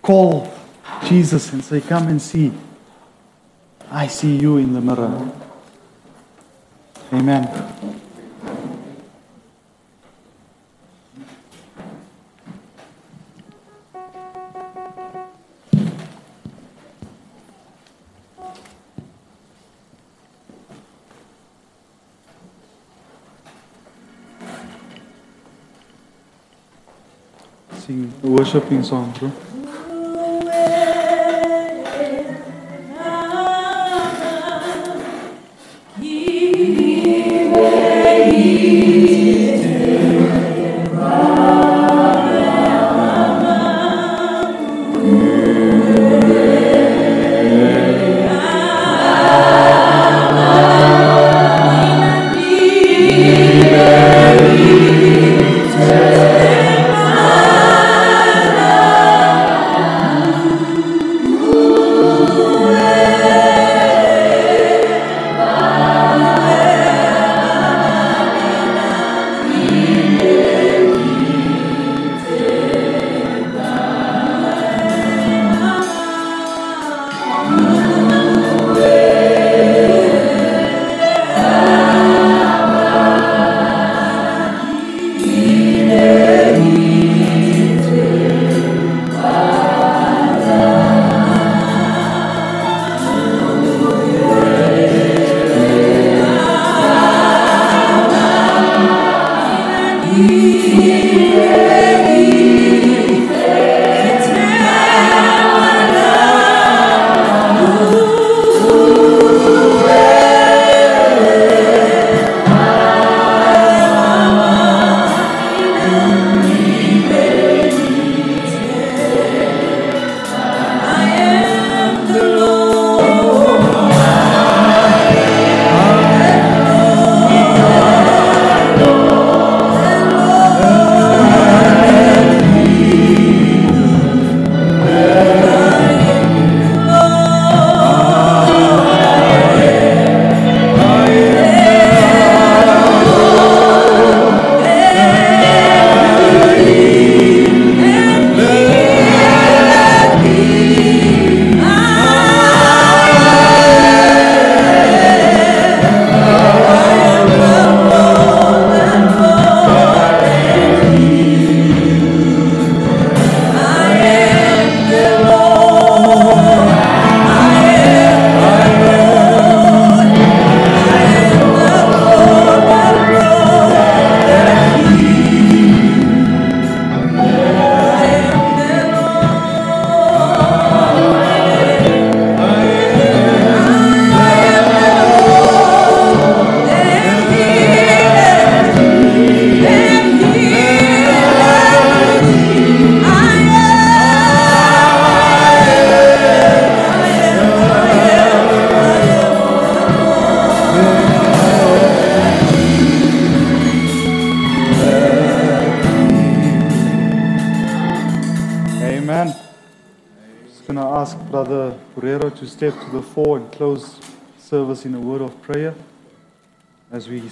[0.00, 0.57] call
[1.04, 2.52] Jesus and say, Come and see.
[3.90, 5.32] I see you in the mirror.
[7.12, 7.48] Amen.
[27.78, 29.47] Sing worshiping song, bro.
[38.68, 39.17] Amen.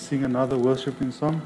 [0.06, 1.42] Sing another worshiping song.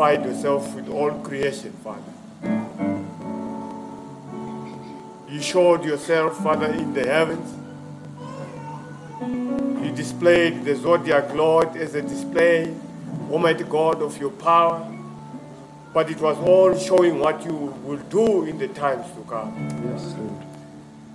[0.00, 2.02] Identified yourself with all creation, Father.
[5.28, 7.54] You showed yourself, Father, in the heavens.
[9.84, 12.74] You displayed the zodiac, Lord, as a display,
[13.30, 14.86] Almighty God, of your power.
[15.92, 17.54] But it was all showing what you
[17.84, 19.54] will do in the times to come.
[19.84, 20.42] Yes, Lord.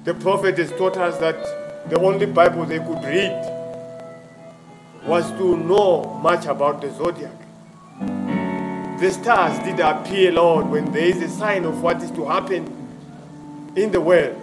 [0.03, 3.51] The prophet has taught us that the only Bible they could read
[5.05, 7.44] was to know much about the zodiac.
[8.99, 12.63] The stars did appear, Lord, when there is a sign of what is to happen
[13.75, 14.41] in the world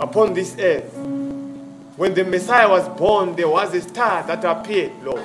[0.00, 0.92] upon this earth.
[1.96, 5.24] When the Messiah was born, there was a star that appeared, Lord,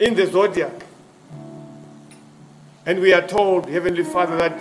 [0.00, 0.84] in the zodiac.
[2.84, 4.58] And we are told, Heavenly Father, that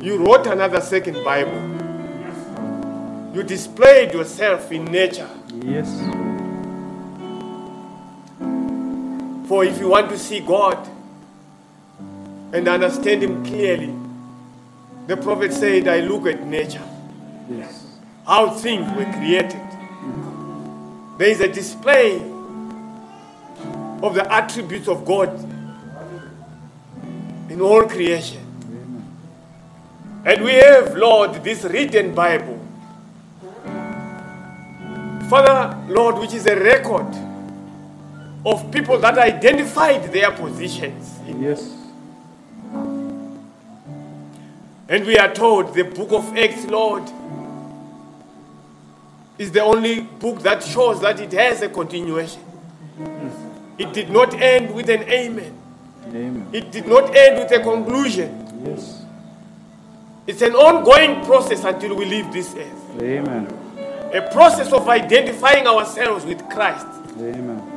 [0.00, 1.76] you wrote another second Bible.
[3.34, 5.28] You displayed yourself in nature.
[5.64, 5.88] Yes.
[9.48, 10.86] For if you want to see God
[12.52, 13.94] and understand Him clearly,
[15.06, 16.86] the prophet said, I look at nature,
[17.50, 17.86] Yes.
[18.26, 19.62] how things were created.
[21.16, 22.16] There is a display
[24.02, 25.30] of the attributes of God
[27.50, 28.44] in all creation.
[30.26, 32.60] And we have, Lord, this written Bible.
[35.30, 37.06] Father, Lord, which is a record
[38.44, 41.18] of people that identified their positions.
[41.26, 41.74] Yes.
[44.90, 47.02] And we are told the book of Acts, Lord,
[49.36, 52.40] is the only book that shows that it has a continuation.
[52.40, 53.28] Hmm.
[53.78, 55.54] It did not end with an amen.
[56.08, 56.48] Amen.
[56.52, 58.64] It did not end with a conclusion.
[58.64, 59.04] Yes.
[60.26, 63.00] It's an ongoing process until we leave this earth.
[63.00, 63.46] Amen.
[64.12, 66.86] A process of identifying ourselves with Christ.
[67.18, 67.67] Amen.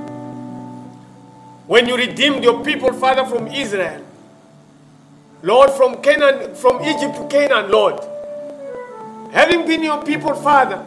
[1.67, 4.03] When you redeemed your people, Father, from Israel,
[5.43, 7.99] Lord, from Canaan, from Egypt to Canaan, Lord,
[9.31, 10.85] having been your people, Father,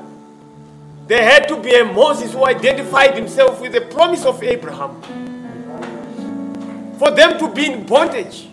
[1.06, 5.00] there had to be a Moses who identified himself with the promise of Abraham.
[6.98, 8.48] For them to be in bondage,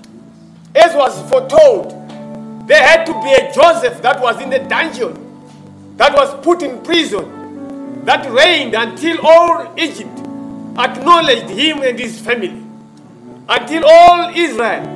[0.76, 1.92] as was foretold,
[2.68, 5.18] there had to be a Joseph that was in the dungeon,
[5.98, 10.21] that was put in prison, that reigned until all Egypt
[10.78, 12.64] acknowledged him and his family,
[13.48, 14.88] until all Israel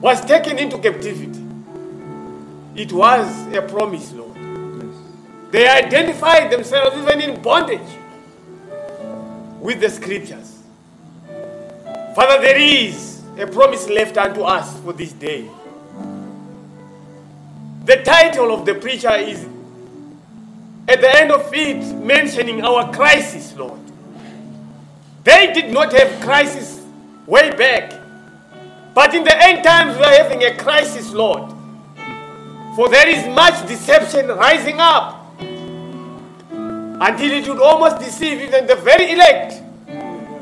[0.00, 1.42] was taken into captivity.
[2.74, 4.36] It was a promise, Lord.
[5.50, 7.80] They identified themselves even in bondage
[9.60, 10.62] with the scriptures.
[12.14, 15.48] Father, there is a promise left unto us for this day.
[17.84, 19.46] The title of the preacher is
[20.88, 23.80] at the end of it mentioning our crisis, Lord.
[25.26, 26.80] They did not have crisis
[27.26, 27.92] way back.
[28.94, 31.52] But in the end times, we are having a crisis, Lord.
[32.76, 39.10] For there is much deception rising up until it would almost deceive even the very
[39.10, 39.62] elect,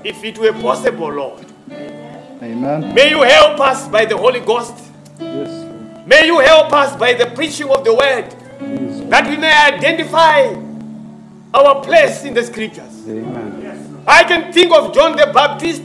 [0.05, 1.47] if it were possible, Lord.
[1.71, 2.93] Amen.
[2.95, 4.75] May you help us by the Holy Ghost.
[5.19, 6.07] Yes.
[6.07, 8.29] May you help us by the preaching of the word
[8.59, 9.09] Please.
[9.09, 10.53] that we may identify
[11.55, 13.09] our place in the scriptures.
[13.09, 13.54] Amen.
[14.07, 15.83] I can think of John the Baptist,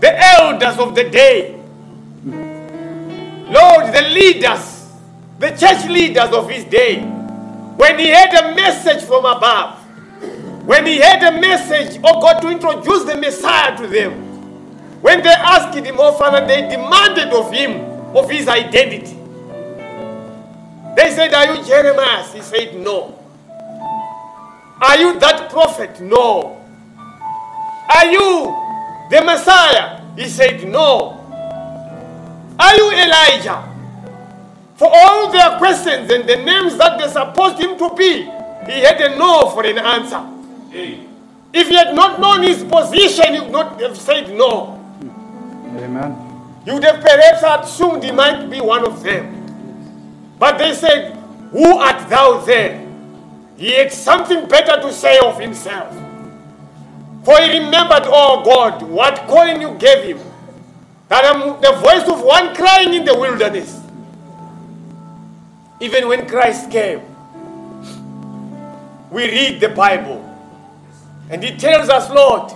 [0.00, 1.52] the elders of the day,
[3.48, 4.92] Lord, the leaders,
[5.38, 9.78] the church leaders of his day, when he had a message from above,
[10.66, 14.12] when he had a message, oh God, to introduce the Messiah to them,
[15.00, 17.80] when they asked him, oh Father, they demanded of him,
[18.16, 19.16] of his identity.
[20.96, 22.24] They said, Are you Jeremiah?
[22.32, 23.18] He said, No.
[24.80, 26.00] Are you that prophet?
[26.00, 26.55] No.
[27.94, 28.54] Are you
[29.10, 30.00] the Messiah?
[30.16, 31.22] He said, No.
[32.58, 33.72] Are you Elijah?
[34.76, 38.24] For all their questions and the names that they supposed him to be,
[38.70, 40.20] he had a no for an answer.
[41.52, 44.74] If he had not known his position, he would not have said no.
[45.78, 46.26] Amen.
[46.66, 50.34] You would have perhaps assumed he might be one of them.
[50.38, 51.14] But they said,
[51.52, 53.54] Who art thou then?
[53.56, 55.94] He had something better to say of himself.
[57.26, 60.20] For he remembered, oh God, what calling you gave him.
[61.08, 63.80] That I'm the voice of one crying in the wilderness.
[65.80, 67.00] Even when Christ came,
[69.10, 70.22] we read the Bible
[71.28, 72.52] and it tells us, Lord,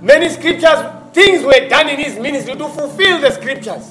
[0.00, 0.80] many scriptures,
[1.12, 3.88] things were done in his ministry to fulfill the scriptures.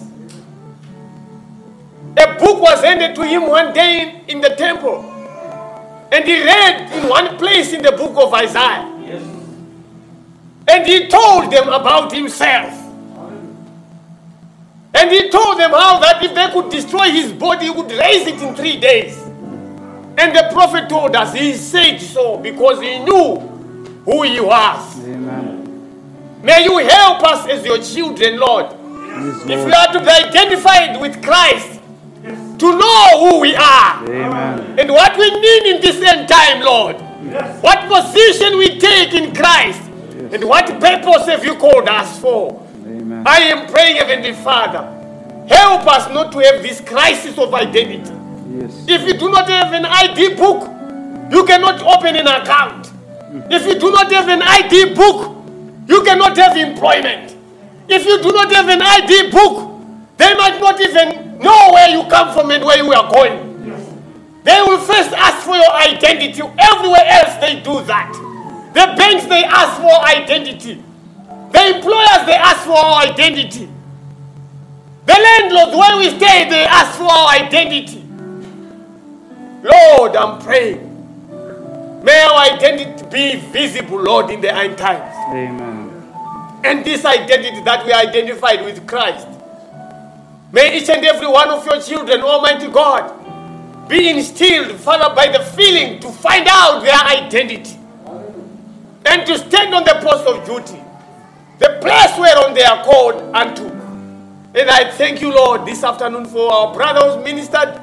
[2.18, 5.04] A book was handed to him one day in, in the temple,
[6.11, 8.86] and he read in one place in the book of Isaiah.
[10.68, 12.73] And he told them about himself.
[14.94, 18.27] And he told them how that if they could destroy his body, he would raise
[18.27, 19.18] it in three days.
[20.18, 23.36] And the prophet told us he said so because he knew
[24.06, 24.99] who he was.
[25.06, 26.40] Amen.
[26.44, 28.65] May you help us as your children, Lord.
[28.69, 29.65] Yes, If Lord.
[29.65, 31.79] we are to be identified with Christ,
[32.60, 34.80] to know who we are Amen.
[34.80, 36.95] and what we need in this end time, Lord.
[37.61, 39.81] What position we take in Christ
[40.31, 42.65] and what purpose have you called us for?
[42.86, 43.23] Amen.
[43.26, 44.84] I am praying, Heavenly Father,
[45.48, 48.11] help us not to have this crisis of identity.
[48.49, 48.86] Yes.
[48.88, 50.69] If you do not have an ID book,
[51.31, 52.88] you cannot open an account.
[52.88, 53.52] Mm.
[53.52, 55.36] If you do not have an ID book,
[55.88, 57.36] you cannot have employment.
[57.88, 59.69] If you do not have an ID book,
[60.18, 63.49] they might not even know where you come from and where you are going.
[64.44, 66.41] They will first ask for your identity.
[66.41, 68.11] Everywhere else they do that.
[68.74, 70.84] The banks they ask for identity.
[71.52, 73.68] The employers they ask for our identity.
[75.06, 78.03] The landlords where we stay they ask for our identity.
[79.64, 80.86] Lord, I'm praying.
[82.03, 85.14] May our identity be visible, Lord, in the end times.
[85.30, 85.90] Amen.
[86.64, 89.28] And this identity that we identified with Christ.
[90.52, 95.44] May each and every one of your children, Almighty God, be instilled, Father, by the
[95.44, 97.78] feeling to find out their identity
[99.06, 100.82] and to stand on the post of duty,
[101.60, 103.66] the place whereon they are called unto.
[103.66, 107.80] And I thank you, Lord, this afternoon for our brother who's ministered.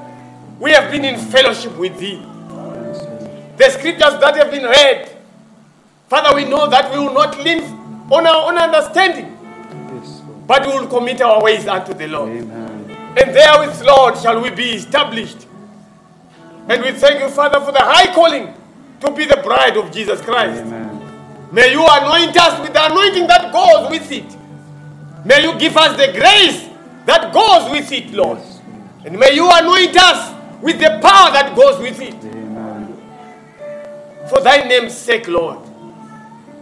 [0.58, 2.22] We have been in fellowship with thee.
[3.56, 5.16] The scriptures that have been read,
[6.08, 7.62] Father, we know that we will not lean
[8.10, 9.35] on our own understanding.
[10.46, 12.30] But we will commit our ways unto the Lord.
[12.30, 12.90] Amen.
[13.18, 15.46] And therewith, Lord, shall we be established.
[16.68, 18.52] And we thank you, Father, for the high calling
[19.00, 20.62] to be the bride of Jesus Christ.
[20.62, 20.86] Amen.
[21.52, 24.36] May you anoint us with the anointing that goes with it.
[25.24, 26.68] May you give us the grace
[27.06, 28.38] that goes with it, Lord.
[28.38, 28.60] Yes.
[29.04, 32.14] And may you anoint us with the power that goes with it.
[32.14, 32.96] Amen.
[34.28, 35.58] For thy name's sake, Lord.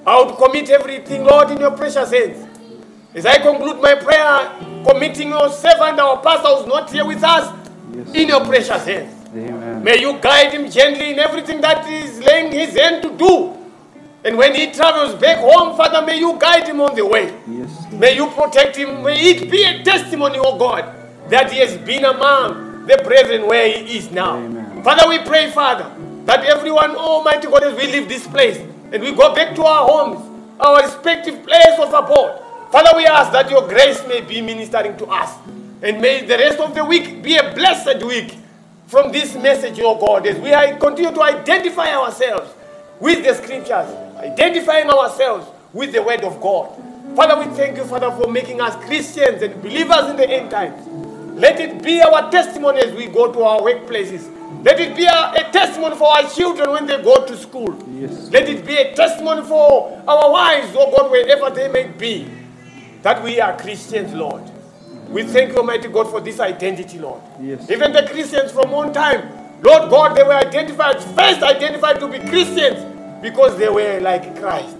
[0.06, 2.53] I would commit everything, Lord, in your precious hands.
[3.14, 4.50] As I conclude my prayer,
[4.84, 7.52] committing your servant, our pastor who's not here with us,
[7.94, 8.08] Yes.
[8.12, 9.14] in your precious hands.
[9.32, 9.84] Amen.
[9.84, 13.54] May you guide him gently in everything that he is laying his hand to do.
[14.24, 17.32] And when he travels back home, Father, may you guide him on the way.
[17.48, 17.70] Yes.
[17.92, 19.02] May you protect him.
[19.04, 20.84] May it be a testimony, oh God,
[21.30, 24.36] that he has been among the brethren where he is now.
[24.38, 24.82] Amen.
[24.82, 25.86] Father, we pray, Father,
[26.24, 28.58] that everyone, Almighty God, as we leave this place
[28.92, 30.20] and we go back to our homes,
[30.58, 32.40] our respective place of abode,
[32.74, 35.38] Father, we ask that your grace may be ministering to us.
[35.80, 38.36] And may the rest of the week be a blessed week
[38.88, 42.52] from this message, oh God, as we continue to identify ourselves
[42.98, 43.86] with the scriptures,
[44.18, 46.74] identifying ourselves with the word of God.
[47.14, 50.84] Father, we thank you, Father, for making us Christians and believers in the end times.
[51.38, 54.28] Let it be our testimony as we go to our workplaces.
[54.64, 57.78] Let it be a, a testimony for our children when they go to school.
[57.92, 58.30] Yes.
[58.30, 62.28] Let it be a testimony for our wives, oh God, wherever they may be,
[63.05, 64.43] that we are Christians, Lord.
[65.10, 67.20] We thank you, Almighty God, for this identity, Lord.
[67.40, 67.70] Yes.
[67.70, 69.28] Even the Christians from one time,
[69.62, 72.82] Lord God, they were identified, first identified to be Christians
[73.22, 74.76] because they were like Christ.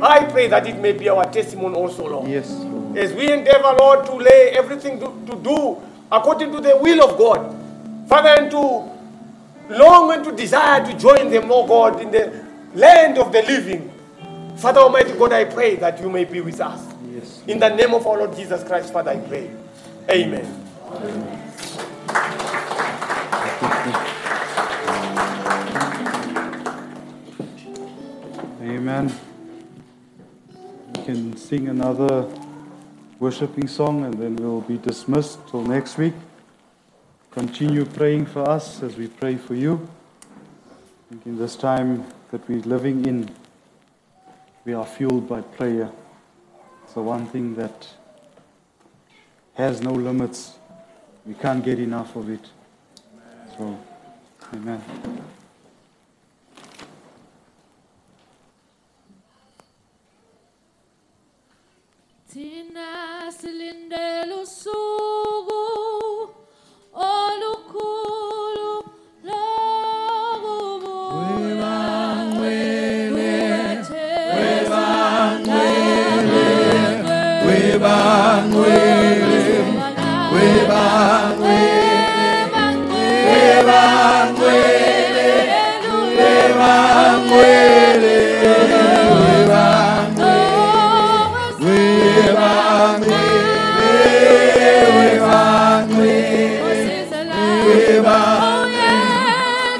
[0.00, 2.28] I pray that it may be our testimony also, Lord.
[2.28, 2.98] Yes, Lord.
[2.98, 7.18] As we endeavor, Lord, to lay everything to, to do according to the will of
[7.18, 7.54] God.
[8.08, 8.90] Father, and to
[9.70, 12.44] long and to desire to join them, oh God, in the
[12.74, 13.90] land of the living.
[14.56, 16.87] Father Almighty God, I pray that you may be with us.
[17.46, 19.50] In the name of our Lord Jesus Christ, Father, I pray.
[20.10, 20.64] Amen.
[28.62, 29.14] Amen.
[30.94, 32.28] We can sing another
[33.18, 36.14] worshiping song and then we'll be dismissed till next week.
[37.30, 39.88] Continue praying for us as we pray for you.
[41.24, 43.30] In this time that we're living in,
[44.64, 45.90] we are fueled by prayer.
[46.94, 47.86] The one thing that
[49.54, 50.54] has no limits.
[51.24, 52.44] We can't get enough of it.
[53.56, 53.78] So,
[54.54, 54.82] amen.
[77.90, 78.88] Oh, yeah.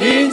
[0.01, 0.31] In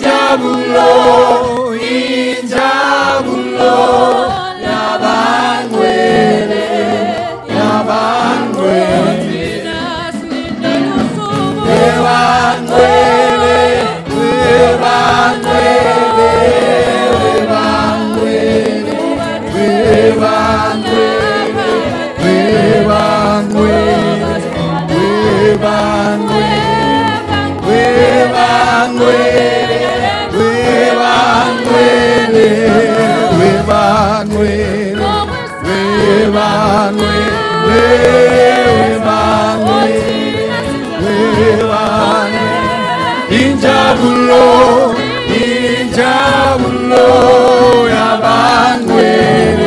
[43.95, 44.93] 불로
[45.29, 49.61] 이자 불로 야반괴를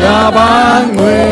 [0.00, 1.27] 야반괴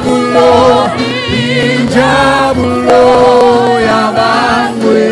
[0.00, 5.09] diablo, il diavolo, il diavolo,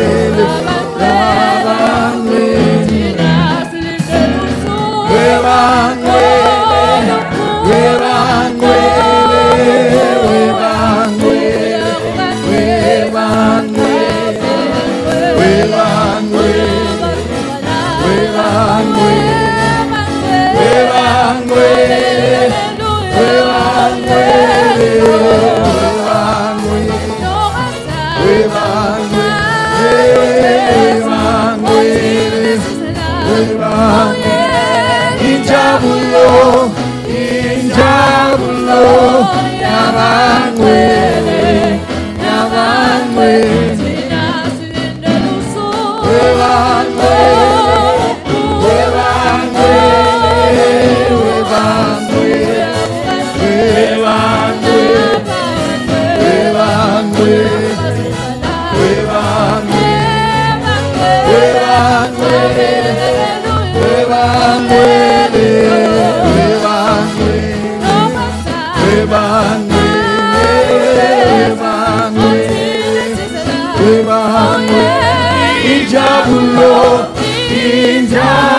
[77.69, 78.58] India.